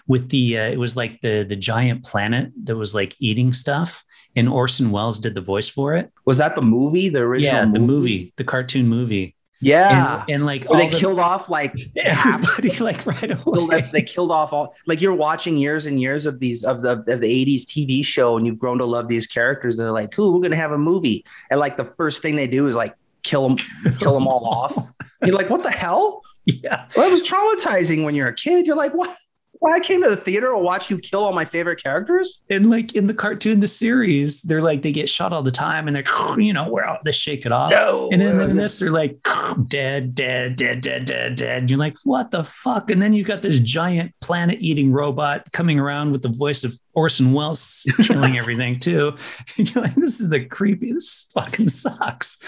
with 0.07 0.29
the? 0.29 0.57
Uh, 0.57 0.69
it 0.69 0.79
was 0.79 0.97
like 0.97 1.21
the 1.21 1.43
the 1.43 1.55
giant 1.55 2.03
planet 2.03 2.51
that 2.63 2.75
was 2.75 2.93
like 2.93 3.15
eating 3.19 3.53
stuff, 3.53 4.03
and 4.35 4.49
Orson 4.49 4.91
Welles 4.91 5.19
did 5.19 5.35
the 5.35 5.41
voice 5.41 5.67
for 5.67 5.95
it. 5.95 6.11
Was 6.25 6.37
that 6.37 6.55
the 6.55 6.61
movie? 6.61 7.09
The 7.09 7.19
original? 7.19 7.65
Yeah, 7.65 7.71
the 7.71 7.79
movie, 7.79 8.33
the 8.37 8.43
cartoon 8.43 8.87
movie. 8.87 9.35
Yeah, 9.59 10.21
and, 10.21 10.31
and 10.31 10.45
like 10.45 10.67
they 10.67 10.87
the, 10.87 10.97
killed 10.97 11.17
off 11.17 11.49
like 11.49 11.75
everybody, 11.97 12.77
like 12.77 13.05
right 13.07 13.45
away. 13.45 13.81
They 13.91 14.03
killed 14.03 14.29
off 14.29 14.53
all 14.53 14.75
like 14.85 15.01
you're 15.01 15.15
watching 15.15 15.57
years 15.57 15.87
and 15.87 15.99
years 15.99 16.27
of 16.27 16.39
these 16.39 16.63
of 16.63 16.81
the 16.81 16.91
of 16.91 17.05
the 17.05 17.45
'80s 17.45 17.65
TV 17.65 18.05
show, 18.05 18.37
and 18.37 18.45
you've 18.45 18.59
grown 18.59 18.77
to 18.77 18.85
love 18.85 19.07
these 19.07 19.25
characters. 19.25 19.79
And 19.79 19.85
they're 19.85 19.93
like, 19.93 20.11
"Cool, 20.11 20.33
we're 20.33 20.41
gonna 20.41 20.55
have 20.55 20.73
a 20.73 20.77
movie," 20.77 21.25
and 21.49 21.59
like 21.59 21.75
the 21.75 21.91
first 21.97 22.21
thing 22.21 22.35
they 22.35 22.45
do 22.45 22.67
is 22.67 22.75
like 22.75 22.95
kill 23.27 23.47
them, 23.47 23.57
kill 23.99 24.13
them 24.13 24.27
all 24.27 24.45
off. 24.45 24.89
You're 25.23 25.35
like, 25.35 25.49
"What 25.49 25.63
the 25.63 25.71
hell?" 25.71 26.21
Yeah, 26.45 26.85
well, 26.95 27.09
that 27.09 27.11
was 27.11 27.27
traumatizing 27.27 28.05
when 28.05 28.15
you're 28.15 28.29
a 28.29 28.35
kid. 28.35 28.65
You're 28.65 28.77
like, 28.77 28.93
"What?" 28.93 29.15
Why 29.59 29.75
I 29.75 29.79
came 29.79 30.03
to 30.03 30.09
the 30.09 30.17
theater 30.17 30.51
to 30.51 30.57
watch 30.57 30.89
you 30.89 30.97
kill 30.97 31.23
all 31.23 31.33
my 31.33 31.45
favorite 31.45 31.81
characters. 31.81 32.41
And 32.49 32.69
like 32.69 32.95
in 32.95 33.07
the 33.07 33.13
cartoon, 33.13 33.59
the 33.59 33.67
series, 33.67 34.41
they're 34.43 34.61
like 34.61 34.81
they 34.81 34.91
get 34.91 35.09
shot 35.09 35.33
all 35.33 35.43
the 35.43 35.51
time, 35.51 35.87
and 35.87 35.95
they're 35.95 36.03
you 36.37 36.53
know 36.53 36.69
we're 36.69 36.83
out, 36.83 37.03
they 37.03 37.11
shake 37.11 37.45
it 37.45 37.51
off. 37.51 37.71
No. 37.71 38.09
And 38.11 38.21
then 38.21 38.39
in 38.39 38.55
this, 38.55 38.79
they're 38.79 38.91
like 38.91 39.17
dead, 39.67 40.15
dead, 40.15 40.55
dead, 40.55 40.81
dead, 40.81 41.05
dead, 41.05 41.35
dead. 41.35 41.59
And 41.59 41.69
you're 41.69 41.79
like, 41.79 41.97
what 42.03 42.31
the 42.31 42.43
fuck? 42.43 42.91
And 42.91 43.01
then 43.01 43.13
you 43.13 43.23
got 43.23 43.41
this 43.41 43.59
giant 43.59 44.13
planet-eating 44.21 44.91
robot 44.91 45.51
coming 45.53 45.79
around 45.79 46.11
with 46.11 46.21
the 46.21 46.29
voice 46.29 46.63
of 46.63 46.73
Orson 46.93 47.33
Welles 47.33 47.85
killing 48.01 48.37
everything 48.37 48.79
too. 48.79 49.15
And 49.57 49.73
you're 49.73 49.83
like, 49.83 49.95
this 49.95 50.19
is 50.19 50.29
the 50.29 50.45
creepy. 50.45 50.93
This 50.93 51.29
fucking 51.33 51.69
sucks. 51.69 52.43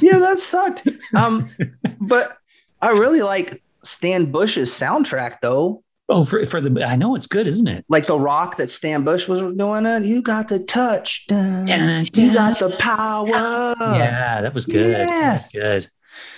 yeah, 0.00 0.18
that 0.18 0.38
sucked. 0.38 0.88
Um, 1.14 1.50
but 2.00 2.36
I 2.80 2.90
really 2.90 3.22
like 3.22 3.62
Stan 3.84 4.30
Bush's 4.30 4.70
soundtrack 4.70 5.38
though. 5.40 5.82
Oh, 6.10 6.24
for, 6.24 6.46
for 6.46 6.60
the 6.60 6.84
I 6.84 6.96
know 6.96 7.14
it's 7.14 7.26
good, 7.26 7.46
isn't 7.46 7.68
it? 7.68 7.84
Like 7.88 8.06
the 8.06 8.18
rock 8.18 8.56
that 8.56 8.68
Stan 8.68 9.04
Bush 9.04 9.28
was 9.28 9.40
doing 9.56 9.84
it. 9.84 10.04
You 10.04 10.22
got 10.22 10.48
the 10.48 10.58
touch. 10.58 11.26
Dun, 11.26 11.66
dun, 11.66 12.04
dun, 12.04 12.06
you 12.14 12.32
got 12.32 12.58
the 12.58 12.70
power. 12.78 13.74
Yeah, 13.78 14.40
that 14.40 14.54
was 14.54 14.64
good. 14.64 14.98
Yeah. 14.98 15.06
That 15.06 15.34
was 15.34 15.52
good. 15.52 15.90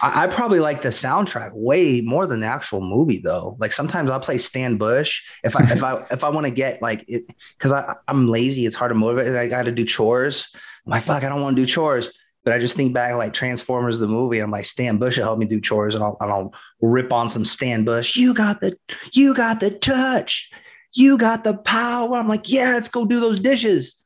I, 0.02 0.24
I, 0.24 0.26
probably 0.26 0.60
like 0.60 0.82
the 0.82 0.88
soundtrack 0.88 1.52
way 1.54 2.00
more 2.00 2.26
than 2.26 2.40
the 2.40 2.46
actual 2.48 2.80
movie 2.80 3.18
though. 3.18 3.56
Like 3.60 3.72
sometimes 3.72 4.10
I'll 4.10 4.20
play 4.20 4.38
Stan 4.38 4.76
Bush 4.76 5.22
if 5.44 5.56
I 5.56 5.62
if 5.70 5.84
I 5.84 6.06
if 6.10 6.24
I 6.24 6.30
want 6.30 6.46
to 6.46 6.50
get 6.50 6.82
like 6.82 7.04
it 7.08 7.24
because 7.56 7.72
I 7.72 7.94
I'm 8.08 8.28
lazy. 8.28 8.66
It's 8.66 8.76
hard 8.76 8.90
to 8.90 8.94
motivate. 8.94 9.36
I 9.36 9.46
got 9.46 9.64
to 9.64 9.72
do 9.72 9.84
chores. 9.84 10.50
I'm 10.84 10.90
like 10.90 11.04
fuck, 11.04 11.22
I 11.22 11.28
don't 11.28 11.42
want 11.42 11.56
to 11.56 11.62
do 11.62 11.66
chores. 11.66 12.10
But 12.44 12.54
I 12.54 12.58
just 12.58 12.76
think 12.76 12.94
back 12.94 13.14
like 13.14 13.34
Transformers 13.34 13.98
the 13.98 14.06
movie. 14.06 14.38
I'm 14.38 14.50
like 14.50 14.64
Stan 14.64 14.96
Bush 14.96 15.18
will 15.18 15.24
help 15.24 15.38
me 15.38 15.46
do 15.46 15.60
chores, 15.60 15.94
and 15.94 16.02
I'll, 16.02 16.16
and 16.20 16.30
I'll 16.30 16.54
rip 16.80 17.12
on 17.12 17.28
some 17.28 17.44
Stan 17.44 17.84
Bush. 17.84 18.16
You 18.16 18.34
got 18.34 18.60
the 18.60 18.76
you 19.12 19.34
got 19.34 19.60
the 19.60 19.70
touch. 19.70 20.50
You 20.92 21.18
got 21.18 21.44
the 21.44 21.56
power. 21.58 22.16
I'm 22.16 22.28
like, 22.28 22.48
yeah, 22.48 22.72
let's 22.72 22.88
go 22.88 23.04
do 23.04 23.20
those 23.20 23.40
dishes. 23.40 24.02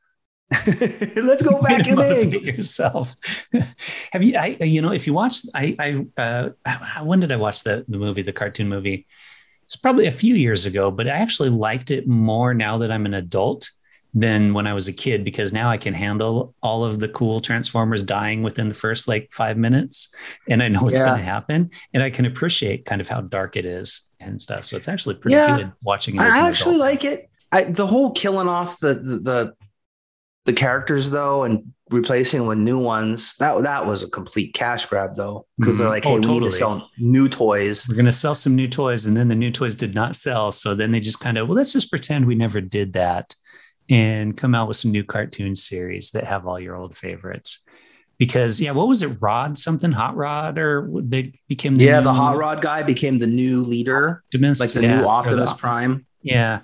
let's 0.51 1.41
go 1.41 1.61
back 1.61 1.87
in 1.87 1.97
yourself. 2.43 3.15
Have 4.11 4.21
you? 4.21 4.37
I 4.37 4.57
you 4.61 4.81
know 4.81 4.91
if 4.91 5.07
you 5.07 5.13
watch, 5.13 5.37
I 5.53 5.75
I 5.79 6.21
uh, 6.21 6.49
when 7.03 7.21
did 7.21 7.31
I 7.31 7.37
watch 7.37 7.63
the 7.63 7.85
the 7.87 7.97
movie, 7.97 8.21
the 8.21 8.33
cartoon 8.33 8.67
movie? 8.69 9.07
It's 9.63 9.75
probably 9.75 10.05
a 10.05 10.11
few 10.11 10.35
years 10.35 10.67
ago, 10.67 10.91
but 10.91 11.07
I 11.07 11.11
actually 11.11 11.49
liked 11.49 11.89
it 11.89 12.07
more 12.07 12.53
now 12.53 12.77
that 12.79 12.91
I'm 12.91 13.07
an 13.07 13.15
adult 13.15 13.71
than 14.15 14.53
when 14.53 14.65
I 14.65 14.73
was 14.73 14.87
a 14.87 14.93
kid 14.93 15.25
because 15.25 15.51
now 15.51 15.69
I 15.69 15.77
can 15.77 15.93
handle 15.93 16.55
all 16.63 16.85
of 16.85 16.99
the 16.99 17.09
cool 17.09 17.41
Transformers 17.41 18.01
dying 18.01 18.41
within 18.41 18.69
the 18.69 18.73
first 18.73 19.07
like 19.09 19.29
five 19.31 19.57
minutes, 19.57 20.13
and 20.49 20.63
I 20.63 20.69
know 20.69 20.81
what's 20.81 20.97
yeah. 20.97 21.07
going 21.07 21.19
to 21.19 21.31
happen, 21.31 21.69
and 21.93 22.01
I 22.01 22.09
can 22.09 22.25
appreciate 22.25 22.85
kind 22.85 23.01
of 23.01 23.09
how 23.09 23.21
dark 23.21 23.57
it 23.57 23.65
is 23.65 24.09
and 24.21 24.41
stuff. 24.41 24.65
So 24.65 24.77
it's 24.77 24.87
actually 24.87 25.15
pretty 25.15 25.35
yeah. 25.35 25.57
good 25.57 25.73
watching 25.83 26.15
it. 26.15 26.21
I 26.21 26.47
actually 26.47 26.77
like 26.77 27.03
it. 27.03 27.29
I, 27.51 27.65
the 27.65 27.85
whole 27.85 28.11
killing 28.11 28.47
off 28.47 28.79
the, 28.79 28.95
the 28.95 29.17
the 29.19 29.53
the 30.45 30.53
characters 30.53 31.09
though 31.09 31.43
and 31.43 31.73
replacing 31.89 32.47
with 32.47 32.57
new 32.57 32.79
ones 32.79 33.35
that 33.35 33.61
that 33.61 33.85
was 33.85 34.01
a 34.01 34.09
complete 34.09 34.53
cash 34.53 34.85
grab 34.87 35.15
though 35.15 35.45
because 35.57 35.73
mm-hmm. 35.73 35.79
they're 35.79 35.89
like 35.89 36.03
hey 36.03 36.11
oh, 36.11 36.15
we 36.15 36.21
totally. 36.21 36.39
need 36.39 36.51
to 36.51 36.57
sell 36.57 36.89
new 36.97 37.29
toys 37.29 37.87
we're 37.87 37.95
going 37.95 38.05
to 38.05 38.11
sell 38.11 38.33
some 38.33 38.55
new 38.55 38.67
toys 38.67 39.05
and 39.05 39.15
then 39.15 39.27
the 39.27 39.35
new 39.35 39.51
toys 39.51 39.75
did 39.75 39.93
not 39.93 40.15
sell 40.15 40.51
so 40.51 40.73
then 40.73 40.91
they 40.91 40.99
just 40.99 41.19
kind 41.19 41.37
of 41.37 41.47
well 41.47 41.55
let's 41.55 41.73
just 41.73 41.91
pretend 41.91 42.25
we 42.25 42.33
never 42.33 42.59
did 42.59 42.93
that 42.93 43.35
and 43.89 44.35
come 44.35 44.55
out 44.55 44.67
with 44.67 44.77
some 44.77 44.91
new 44.91 45.03
cartoon 45.03 45.55
series 45.55 46.11
that 46.11 46.23
have 46.23 46.47
all 46.47 46.59
your 46.59 46.75
old 46.75 46.95
favorites. 46.95 47.59
Because 48.17 48.61
yeah, 48.61 48.71
what 48.71 48.87
was 48.87 49.01
it? 49.01 49.17
Rod 49.19 49.57
something, 49.57 49.91
Hot 49.91 50.15
Rod, 50.15 50.57
or 50.57 50.89
they 50.93 51.33
became 51.49 51.75
the 51.75 51.85
yeah, 51.85 51.99
new, 51.99 52.05
the 52.05 52.13
Hot 52.13 52.37
Rod 52.37 52.61
guy 52.61 52.81
became 52.81 53.17
the 53.17 53.27
new 53.27 53.61
leader, 53.61 54.23
Optimus, 54.27 54.59
like 54.61 54.71
the 54.71 54.83
yeah, 54.83 55.01
new 55.01 55.07
Optimus 55.07 55.51
the, 55.51 55.57
Prime. 55.57 56.05
Yeah, 56.21 56.61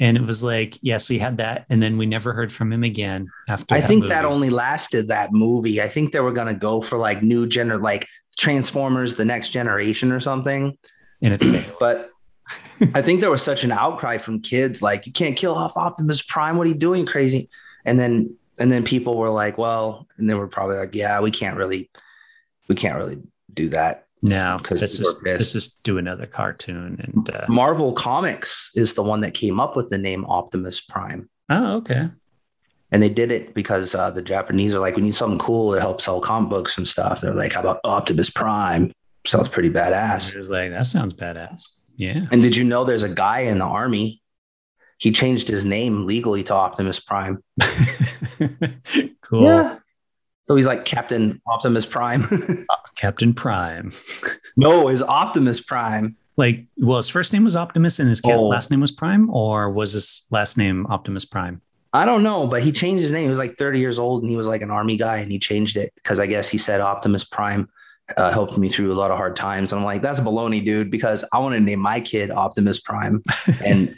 and 0.00 0.16
it 0.16 0.22
was 0.22 0.42
like 0.42 0.78
yes, 0.80 1.10
we 1.10 1.18
had 1.18 1.36
that, 1.38 1.66
and 1.68 1.82
then 1.82 1.98
we 1.98 2.06
never 2.06 2.32
heard 2.32 2.50
from 2.50 2.72
him 2.72 2.84
again 2.84 3.28
after. 3.48 3.74
I 3.74 3.80
that 3.80 3.86
think 3.86 4.00
movie. 4.00 4.14
that 4.14 4.24
only 4.24 4.48
lasted 4.48 5.08
that 5.08 5.30
movie. 5.30 5.82
I 5.82 5.88
think 5.88 6.12
they 6.12 6.20
were 6.20 6.32
gonna 6.32 6.54
go 6.54 6.80
for 6.80 6.96
like 6.96 7.22
new 7.22 7.46
gener, 7.46 7.80
like 7.80 8.08
Transformers: 8.38 9.14
The 9.16 9.26
Next 9.26 9.50
Generation 9.50 10.10
or 10.10 10.20
something, 10.20 10.78
and 11.20 11.34
it 11.34 11.40
failed. 11.42 11.76
but 11.78 12.13
I 12.94 13.02
think 13.02 13.20
there 13.20 13.30
was 13.30 13.42
such 13.42 13.64
an 13.64 13.72
outcry 13.72 14.18
from 14.18 14.40
kids, 14.40 14.82
like 14.82 15.06
you 15.06 15.12
can't 15.12 15.36
kill 15.36 15.54
off 15.54 15.76
Optimus 15.76 16.22
Prime. 16.22 16.56
What 16.56 16.66
are 16.66 16.70
you 16.70 16.76
doing, 16.76 17.06
crazy? 17.06 17.48
And 17.84 17.98
then 17.98 18.36
and 18.58 18.70
then 18.70 18.84
people 18.84 19.16
were 19.16 19.30
like, 19.30 19.58
well, 19.58 20.06
and 20.16 20.28
they 20.28 20.34
were 20.34 20.48
probably 20.48 20.76
like, 20.76 20.94
yeah, 20.94 21.20
we 21.20 21.30
can't 21.30 21.56
really, 21.56 21.90
we 22.68 22.74
can't 22.74 22.96
really 22.96 23.20
do 23.52 23.68
that. 23.70 24.06
No, 24.22 24.56
because 24.58 24.80
this 24.80 25.00
is 25.00 25.20
this 25.22 25.54
is 25.54 25.76
do 25.82 25.98
another 25.98 26.26
cartoon 26.26 26.98
and 27.02 27.30
uh... 27.30 27.44
Marvel 27.48 27.92
Comics 27.92 28.70
is 28.74 28.94
the 28.94 29.02
one 29.02 29.20
that 29.20 29.34
came 29.34 29.60
up 29.60 29.76
with 29.76 29.90
the 29.90 29.98
name 29.98 30.24
Optimus 30.24 30.80
Prime. 30.80 31.28
Oh, 31.50 31.76
okay. 31.76 32.08
And 32.90 33.02
they 33.02 33.10
did 33.10 33.32
it 33.32 33.54
because 33.54 33.94
uh, 33.94 34.10
the 34.10 34.22
Japanese 34.22 34.74
are 34.74 34.78
like, 34.78 34.96
we 34.96 35.02
need 35.02 35.14
something 35.14 35.38
cool 35.38 35.74
to 35.74 35.80
help 35.80 36.00
sell 36.00 36.20
comic 36.20 36.48
books 36.48 36.78
and 36.78 36.86
stuff. 36.86 37.20
They're 37.20 37.34
like, 37.34 37.52
how 37.52 37.60
about 37.60 37.80
Optimus 37.84 38.30
Prime? 38.30 38.92
Sounds 39.26 39.48
pretty 39.48 39.70
badass. 39.70 40.32
It 40.32 40.38
was 40.38 40.48
like, 40.48 40.70
that 40.70 40.86
sounds 40.86 41.12
badass. 41.12 41.68
Yeah. 41.96 42.26
And 42.30 42.42
did 42.42 42.56
you 42.56 42.64
know 42.64 42.84
there's 42.84 43.02
a 43.02 43.08
guy 43.08 43.40
in 43.40 43.58
the 43.58 43.64
army? 43.64 44.22
He 44.98 45.12
changed 45.12 45.48
his 45.48 45.64
name 45.64 46.06
legally 46.06 46.44
to 46.44 46.54
Optimus 46.54 47.00
Prime. 47.00 47.42
cool. 49.20 49.44
Yeah. 49.44 49.78
So 50.44 50.56
he's 50.56 50.66
like 50.66 50.84
Captain 50.84 51.40
Optimus 51.46 51.86
Prime. 51.86 52.24
uh, 52.68 52.76
Captain 52.96 53.34
Prime. 53.34 53.92
no, 54.56 54.88
his 54.88 55.02
Optimus 55.02 55.60
Prime. 55.60 56.16
Like, 56.36 56.66
well, 56.76 56.96
his 56.96 57.08
first 57.08 57.32
name 57.32 57.44
was 57.44 57.56
Optimus 57.56 57.98
and 57.98 58.08
his 58.08 58.20
oh. 58.24 58.48
last 58.48 58.70
name 58.70 58.80
was 58.80 58.90
Prime, 58.90 59.30
or 59.30 59.70
was 59.70 59.92
his 59.92 60.26
last 60.30 60.58
name 60.58 60.86
Optimus 60.86 61.24
Prime? 61.24 61.62
I 61.92 62.04
don't 62.04 62.24
know, 62.24 62.48
but 62.48 62.62
he 62.62 62.72
changed 62.72 63.04
his 63.04 63.12
name. 63.12 63.24
He 63.24 63.30
was 63.30 63.38
like 63.38 63.56
30 63.56 63.78
years 63.78 64.00
old 64.00 64.22
and 64.22 64.30
he 64.30 64.36
was 64.36 64.48
like 64.48 64.62
an 64.62 64.70
army 64.70 64.96
guy 64.96 65.18
and 65.18 65.30
he 65.30 65.38
changed 65.38 65.76
it 65.76 65.92
because 65.94 66.18
I 66.18 66.26
guess 66.26 66.48
he 66.48 66.58
said 66.58 66.80
Optimus 66.80 67.24
Prime 67.24 67.68
uh, 68.16 68.30
helped 68.30 68.58
me 68.58 68.68
through 68.68 68.92
a 68.92 68.96
lot 68.96 69.10
of 69.10 69.16
hard 69.16 69.36
times. 69.36 69.72
And 69.72 69.80
I'm 69.80 69.84
like, 69.84 70.02
that's 70.02 70.20
baloney, 70.20 70.64
dude, 70.64 70.90
because 70.90 71.24
I 71.32 71.38
want 71.38 71.54
to 71.54 71.60
name 71.60 71.80
my 71.80 72.00
kid 72.00 72.30
Optimus 72.30 72.80
Prime. 72.80 73.22
and 73.64 73.94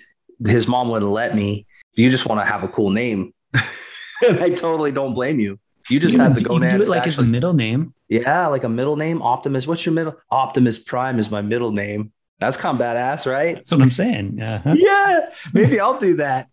his 0.46 0.68
mom 0.68 0.88
wouldn't 0.90 1.10
let 1.10 1.34
me. 1.34 1.66
You 1.94 2.10
just 2.10 2.26
want 2.26 2.40
to 2.40 2.44
have 2.44 2.62
a 2.62 2.68
cool 2.68 2.90
name. 2.90 3.32
and 3.54 4.38
I 4.38 4.50
totally 4.50 4.92
don't 4.92 5.14
blame 5.14 5.40
you. 5.40 5.58
You 5.88 6.00
just 6.00 6.14
you 6.14 6.20
have 6.20 6.36
to 6.36 6.42
go 6.42 6.58
do 6.58 6.66
it 6.66 6.88
like 6.88 7.06
as 7.06 7.18
a 7.18 7.22
middle 7.22 7.54
name. 7.54 7.94
Yeah, 8.08 8.48
like 8.48 8.64
a 8.64 8.68
middle 8.68 8.96
name. 8.96 9.22
Optimus. 9.22 9.66
What's 9.66 9.86
your 9.86 9.94
middle? 9.94 10.16
Optimus 10.30 10.78
Prime 10.78 11.18
is 11.18 11.30
my 11.30 11.42
middle 11.42 11.70
name. 11.70 12.12
That's 12.38 12.56
kind 12.56 12.78
of 12.78 12.84
badass, 12.84 13.30
right? 13.30 13.54
That's 13.54 13.70
what 13.70 13.80
I'm 13.80 13.90
saying. 13.90 14.42
Uh-huh. 14.42 14.74
Yeah, 14.76 15.30
maybe 15.54 15.80
I'll 15.80 15.98
do 15.98 16.16
that. 16.16 16.48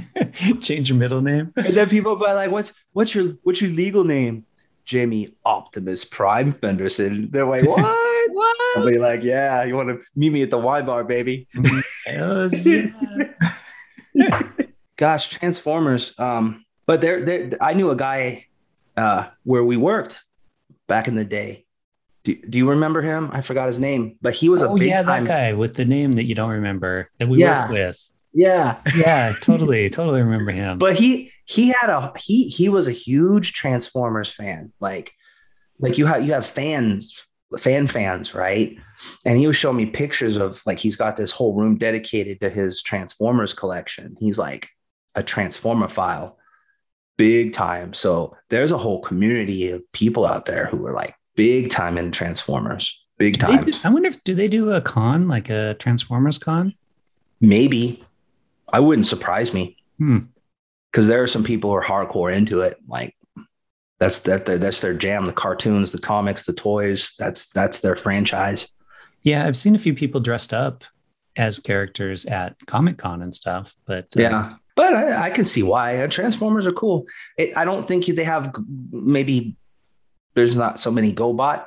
Change 0.60 0.88
your 0.88 0.98
middle 0.98 1.20
name, 1.20 1.52
and 1.56 1.74
then 1.74 1.88
people 1.88 2.16
be 2.16 2.24
like, 2.24 2.50
"What's 2.50 2.72
what's 2.92 3.14
your 3.14 3.34
what's 3.42 3.60
your 3.60 3.70
legal 3.70 4.04
name?" 4.04 4.46
Jamie 4.88 5.34
Optimus 5.44 6.04
Prime 6.04 6.50
Fenderson. 6.50 7.30
They're 7.30 7.46
like, 7.46 7.68
what? 7.68 7.78
what? 8.32 8.78
I'll 8.78 8.86
be 8.86 8.98
like, 8.98 9.22
yeah, 9.22 9.62
you 9.64 9.76
want 9.76 9.90
to 9.90 10.00
meet 10.16 10.30
me 10.30 10.42
at 10.42 10.50
the 10.50 10.58
Y 10.58 10.82
bar, 10.82 11.04
baby? 11.04 11.46
Gosh, 14.96 15.28
Transformers. 15.28 16.18
Um, 16.18 16.64
but 16.86 17.02
there, 17.02 17.22
there, 17.22 17.50
I 17.60 17.74
knew 17.74 17.90
a 17.90 17.96
guy 17.96 18.46
uh, 18.96 19.26
where 19.44 19.62
we 19.62 19.76
worked 19.76 20.24
back 20.86 21.06
in 21.06 21.14
the 21.14 21.24
day. 21.24 21.66
Do, 22.24 22.34
do 22.34 22.56
you 22.56 22.70
remember 22.70 23.02
him? 23.02 23.28
I 23.30 23.42
forgot 23.42 23.66
his 23.66 23.78
name, 23.78 24.16
but 24.22 24.34
he 24.34 24.48
was 24.48 24.62
a 24.62 24.68
oh, 24.68 24.76
big 24.76 24.88
yeah, 24.88 25.02
time 25.02 25.24
that 25.24 25.30
guy 25.30 25.52
with 25.52 25.74
the 25.74 25.84
name 25.84 26.12
that 26.12 26.24
you 26.24 26.34
don't 26.34 26.50
remember 26.50 27.10
that 27.18 27.28
we 27.28 27.40
yeah. 27.40 27.60
worked 27.60 27.72
with. 27.74 28.10
Yeah, 28.32 28.80
yeah, 28.96 29.34
totally, 29.40 29.90
totally 29.90 30.22
remember 30.22 30.50
him. 30.50 30.78
But 30.78 30.96
he 30.96 31.30
he 31.48 31.68
had 31.68 31.88
a 31.88 32.12
he 32.18 32.46
he 32.46 32.68
was 32.68 32.86
a 32.86 32.92
huge 32.92 33.54
Transformers 33.54 34.30
fan. 34.30 34.70
Like 34.80 35.14
like 35.78 35.96
you 35.96 36.04
have 36.04 36.24
you 36.24 36.34
have 36.34 36.44
fans 36.44 37.26
fan 37.58 37.86
fans, 37.86 38.34
right? 38.34 38.76
And 39.24 39.38
he 39.38 39.46
was 39.46 39.56
showing 39.56 39.78
me 39.78 39.86
pictures 39.86 40.36
of 40.36 40.60
like 40.66 40.78
he's 40.78 40.96
got 40.96 41.16
this 41.16 41.30
whole 41.30 41.54
room 41.54 41.78
dedicated 41.78 42.40
to 42.42 42.50
his 42.50 42.82
Transformers 42.82 43.54
collection. 43.54 44.14
He's 44.20 44.38
like 44.38 44.68
a 45.14 45.22
Transformer 45.22 45.88
file, 45.88 46.36
big 47.16 47.54
time. 47.54 47.94
So 47.94 48.36
there's 48.50 48.70
a 48.70 48.78
whole 48.78 49.00
community 49.00 49.70
of 49.70 49.90
people 49.92 50.26
out 50.26 50.44
there 50.44 50.66
who 50.66 50.86
are 50.86 50.92
like 50.92 51.14
big 51.34 51.70
time 51.70 51.96
in 51.96 52.12
Transformers, 52.12 53.06
big 53.16 53.38
time. 53.38 53.64
Do, 53.64 53.72
I 53.84 53.88
wonder 53.88 54.10
if 54.10 54.22
do 54.22 54.34
they 54.34 54.48
do 54.48 54.72
a 54.72 54.82
con 54.82 55.28
like 55.28 55.48
a 55.48 55.76
Transformers 55.78 56.36
con? 56.36 56.74
Maybe. 57.40 58.04
I 58.70 58.80
wouldn't 58.80 59.06
surprise 59.06 59.54
me. 59.54 59.78
Hmm. 59.96 60.18
Because 60.90 61.06
there 61.06 61.22
are 61.22 61.26
some 61.26 61.44
people 61.44 61.70
who 61.70 61.76
are 61.76 61.84
hardcore 61.84 62.34
into 62.34 62.60
it. 62.60 62.78
Like 62.86 63.14
that's 63.98 64.20
that 64.20 64.46
that's 64.46 64.80
their 64.80 64.94
jam. 64.94 65.26
The 65.26 65.32
cartoons, 65.32 65.92
the 65.92 65.98
comics, 65.98 66.44
the 66.44 66.52
toys. 66.52 67.14
That's 67.18 67.48
that's 67.50 67.80
their 67.80 67.96
franchise. 67.96 68.68
Yeah, 69.22 69.46
I've 69.46 69.56
seen 69.56 69.74
a 69.74 69.78
few 69.78 69.94
people 69.94 70.20
dressed 70.20 70.54
up 70.54 70.84
as 71.36 71.58
characters 71.58 72.26
at 72.26 72.56
Comic 72.66 72.98
Con 72.98 73.22
and 73.22 73.34
stuff. 73.34 73.74
But 73.86 74.06
uh, 74.16 74.22
yeah, 74.22 74.50
but 74.76 74.94
I, 74.94 75.26
I, 75.26 75.30
can 75.30 75.44
see 75.44 75.62
why 75.62 76.06
Transformers 76.08 76.66
are 76.66 76.72
cool. 76.72 77.06
It, 77.36 77.56
I 77.56 77.64
don't 77.64 77.86
think 77.86 78.06
they 78.06 78.24
have 78.24 78.54
maybe 78.90 79.56
there's 80.34 80.56
not 80.56 80.80
so 80.80 80.90
many 80.90 81.12
GoBot 81.12 81.66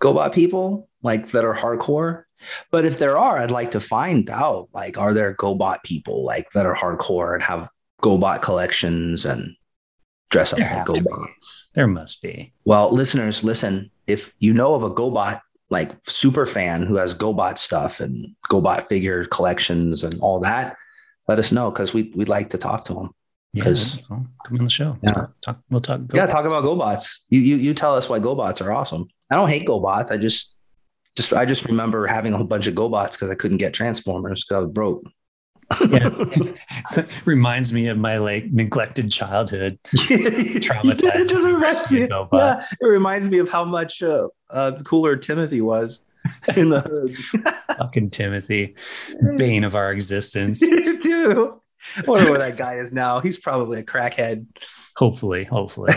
GoBot 0.00 0.32
people 0.32 0.88
like 1.02 1.28
that 1.28 1.44
are 1.44 1.54
hardcore. 1.54 2.24
But 2.70 2.84
if 2.84 2.98
there 2.98 3.16
are, 3.16 3.38
I'd 3.38 3.50
like 3.50 3.70
to 3.70 3.80
find 3.80 4.28
out 4.28 4.68
like 4.72 4.98
are 4.98 5.14
there 5.14 5.34
GoBot 5.34 5.82
people 5.82 6.24
like 6.24 6.50
that 6.52 6.66
are 6.66 6.76
hardcore 6.76 7.34
and 7.34 7.42
have 7.42 7.68
GoBot 8.04 8.42
collections 8.42 9.24
and 9.24 9.56
dress 10.30 10.52
up 10.52 10.58
like 10.58 10.84
GoBots. 10.84 11.68
There 11.74 11.86
must 11.86 12.20
be. 12.20 12.52
Well, 12.64 12.92
listeners, 12.92 13.42
listen. 13.42 13.90
If 14.06 14.34
you 14.38 14.52
know 14.52 14.74
of 14.74 14.82
a 14.82 14.90
GoBot 14.90 15.40
like 15.70 15.92
super 16.06 16.44
fan 16.44 16.82
who 16.84 16.96
has 16.96 17.16
GoBot 17.16 17.56
stuff 17.56 18.00
and 18.00 18.36
GoBot 18.50 18.88
figure 18.88 19.24
collections 19.24 20.04
and 20.04 20.20
all 20.20 20.40
that, 20.40 20.76
let 21.28 21.38
us 21.38 21.50
know 21.50 21.70
because 21.70 21.94
we 21.94 22.12
we'd 22.14 22.28
like 22.28 22.50
to 22.50 22.58
talk 22.58 22.84
to 22.84 22.94
them. 22.94 23.10
Because 23.54 23.96
yeah, 23.96 24.02
come 24.44 24.58
on 24.58 24.64
the 24.64 24.70
show. 24.70 24.98
Yeah. 25.02 25.12
We'll 25.14 25.34
talk. 25.40 25.60
We'll 25.70 25.80
talk 25.80 26.00
GoBots. 26.00 26.14
Yeah, 26.14 26.26
talk 26.26 26.44
about 26.44 26.64
GoBots. 26.64 27.08
You 27.30 27.40
you 27.40 27.56
you 27.56 27.72
tell 27.72 27.96
us 27.96 28.08
why 28.08 28.20
GoBots 28.20 28.60
are 28.64 28.72
awesome. 28.72 29.08
I 29.30 29.36
don't 29.36 29.48
hate 29.48 29.66
GoBots. 29.66 30.12
I 30.12 30.18
just 30.18 30.58
just 31.16 31.32
I 31.32 31.46
just 31.46 31.64
remember 31.64 32.06
having 32.06 32.34
a 32.34 32.36
whole 32.36 32.46
bunch 32.46 32.66
of 32.66 32.74
GoBots 32.74 33.12
because 33.12 33.30
I 33.30 33.34
couldn't 33.34 33.58
get 33.58 33.72
Transformers 33.72 34.44
because 34.44 34.56
I 34.56 34.64
was 34.64 34.72
broke 34.72 35.04
yeah. 35.88 36.10
so 36.86 37.04
reminds 37.24 37.72
me 37.72 37.88
of 37.88 37.98
my 37.98 38.18
like 38.18 38.46
neglected 38.52 39.10
childhood 39.10 39.78
traumatized 39.86 41.14
it, 41.14 41.28
just 41.28 41.44
reminds 41.44 41.90
me, 41.90 42.08
yeah, 42.32 42.64
it 42.80 42.86
reminds 42.86 43.28
me 43.28 43.38
of 43.38 43.48
how 43.48 43.64
much 43.64 44.02
uh, 44.02 44.28
uh, 44.50 44.72
cooler 44.84 45.16
timothy 45.16 45.60
was 45.60 46.00
in 46.56 46.70
the 46.70 46.80
hood. 46.80 47.16
Fucking 47.78 48.10
timothy. 48.10 48.76
Bane 49.36 49.64
of 49.64 49.74
our 49.74 49.92
existence. 49.92 50.60
Dude 50.60 51.50
I 51.98 52.02
wonder 52.06 52.30
where 52.30 52.38
that 52.38 52.56
guy 52.56 52.76
is 52.76 52.92
now. 52.92 53.20
He's 53.20 53.38
probably 53.38 53.80
a 53.80 53.84
crackhead. 53.84 54.46
Hopefully 54.96 55.44
hopefully. 55.44 55.94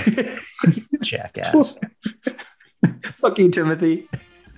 Jackass. 1.01 1.77
Fuck 3.03 3.39
you 3.39 3.49
timothy 3.49 4.07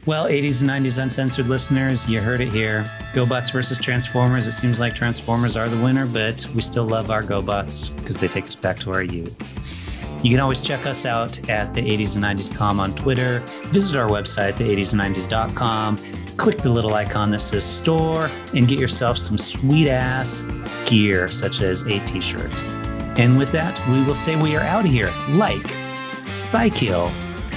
well, 0.06 0.26
80s 0.28 0.62
and 0.62 0.70
90s 0.70 1.02
uncensored 1.02 1.48
listeners, 1.48 2.08
you 2.10 2.22
heard 2.22 2.42
it 2.42 2.52
here. 2.52 2.84
GoBots 3.14 3.52
versus 3.52 3.80
Transformers. 3.80 4.48
It 4.48 4.54
seems 4.54 4.80
like 4.80 4.96
Transformers 4.96 5.56
are 5.56 5.68
the 5.68 5.82
winner, 5.84 6.06
but 6.06 6.48
we 6.56 6.62
still 6.62 6.86
love 6.86 7.12
our 7.12 7.22
GoBots 7.22 7.96
because 7.98 8.18
they 8.18 8.28
take 8.28 8.46
us 8.46 8.56
back 8.56 8.78
to 8.80 8.92
our 8.92 9.04
youth. 9.04 9.58
You 10.24 10.32
can 10.32 10.40
always 10.40 10.60
check 10.60 10.86
us 10.86 11.06
out 11.06 11.50
at 11.50 11.74
the 11.74 11.82
80s 11.82 12.16
and 12.16 12.26
90s 12.26 12.54
com 12.54 12.80
on 12.80 12.94
Twitter. 12.96 13.40
Visit 13.68 13.96
our 13.96 14.10
website, 14.10 14.54
the80sand90s.com. 14.54 15.98
Click 16.36 16.58
the 16.58 16.70
little 16.70 16.94
icon 16.94 17.32
that 17.32 17.40
says 17.40 17.66
store 17.66 18.30
and 18.54 18.68
get 18.68 18.80
yourself 18.80 19.18
some 19.18 19.38
sweet 19.38 19.88
ass 19.88 20.44
gear, 20.86 21.30
such 21.30 21.62
as 21.62 21.84
a 21.84 22.00
t 22.06 22.20
shirt. 22.20 22.62
And 23.18 23.38
with 23.38 23.52
that, 23.52 23.82
we 23.90 24.04
will 24.04 24.16
say 24.16 24.36
we 24.36 24.56
are 24.56 24.62
out 24.62 24.86
of 24.86 24.92
here 24.92 25.12
like 25.30 25.68
Cy-Kill 26.34 27.12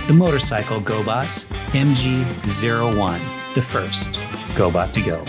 the 0.08 0.12
motorcycle 0.12 0.80
GoBots 0.80 1.44
MG01, 1.72 3.54
the 3.54 3.62
first 3.62 4.14
GoBot 4.54 4.92
to 4.92 5.00
go. 5.00 5.24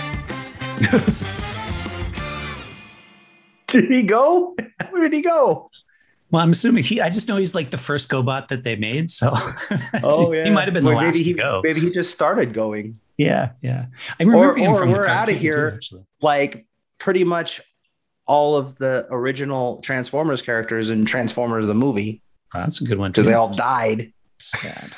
did 3.68 3.92
he 3.92 4.04
go? 4.04 4.56
Where 4.90 5.02
did 5.02 5.14
he 5.14 5.22
go? 5.22 5.70
Well, 6.32 6.42
I'm 6.42 6.50
assuming 6.50 6.84
he. 6.84 7.00
I 7.00 7.10
just 7.10 7.28
know 7.28 7.38
he's 7.38 7.54
like 7.54 7.70
the 7.70 7.78
first 7.78 8.10
GoBot 8.10 8.48
that 8.48 8.64
they 8.64 8.76
made, 8.76 9.12
so 9.12 9.32
oh 10.04 10.34
yeah, 10.34 10.46
he 10.46 10.50
might 10.50 10.66
have 10.66 10.74
been 10.74 10.84
well, 10.84 10.96
the 10.96 11.02
last 11.02 11.18
maybe 11.18 11.26
he, 11.26 11.34
to 11.34 11.40
go. 11.40 11.62
Maybe 11.64 11.80
he 11.80 11.92
just 11.92 12.12
started 12.12 12.54
going. 12.54 13.00
Yeah, 13.18 13.52
yeah. 13.62 13.86
I 14.20 14.24
remember 14.24 14.54
or, 14.54 14.58
him 14.58 14.72
or 14.72 14.76
from 14.76 14.92
we're 14.92 15.06
out 15.06 15.30
of 15.30 15.38
here. 15.38 15.80
Too, 15.84 16.04
like 16.22 16.66
pretty 16.98 17.24
much 17.24 17.62
all 18.26 18.58
of 18.58 18.76
the 18.78 19.06
original 19.12 19.78
Transformers 19.82 20.42
characters 20.42 20.90
in 20.90 21.06
Transformers 21.06 21.68
the 21.68 21.76
movie. 21.76 22.24
Oh, 22.56 22.60
that's 22.62 22.82
a 22.82 22.86
good 22.86 22.98
one 22.98 23.12
too. 23.12 23.22
Because 23.22 23.28
they 23.28 23.36
all 23.36 23.54
died. 23.54 24.12
Sad. 24.44 24.94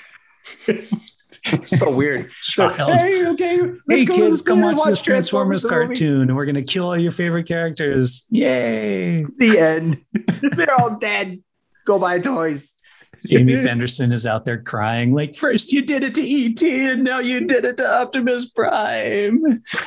so 1.64 1.92
weird. 1.92 2.32
Child. 2.42 3.00
Hey, 3.00 3.28
okay. 3.28 3.60
Hey, 3.88 4.06
kids, 4.06 4.42
come 4.42 4.62
watch, 4.62 4.78
this 4.86 5.02
Transformers, 5.02 5.62
Transformers 5.62 5.66
cartoon, 5.66 6.22
and 6.24 6.36
we're 6.36 6.46
gonna 6.46 6.64
kill 6.64 6.86
all 6.86 6.98
your 6.98 7.12
favorite 7.12 7.48
characters. 7.48 8.26
Yay! 8.32 9.24
The 9.38 9.60
end. 9.60 10.02
They're 10.42 10.74
all 10.74 10.98
dead. 10.98 11.44
Go 11.86 12.00
buy 12.00 12.20
toys. 12.20 12.80
Jamie 13.28 13.58
Fenderson 13.58 14.12
is 14.12 14.26
out 14.26 14.46
there 14.46 14.62
crying, 14.62 15.14
like, 15.14 15.36
first 15.36 15.72
you 15.72 15.82
did 15.84 16.04
it 16.04 16.14
to 16.16 16.22
ET 16.22 16.62
and 16.64 17.04
now 17.04 17.20
you 17.20 17.42
did 17.42 17.66
it 17.66 17.78
to 17.78 18.02
Optimus 18.02 18.52
Prime. 18.52 19.42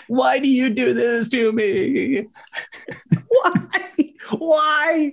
Why 0.08 0.38
do 0.38 0.48
you 0.48 0.70
do 0.70 0.92
this 0.92 1.28
to 1.30 1.52
me? 1.52 2.26
Why? 3.28 3.68
Why? 4.30 5.12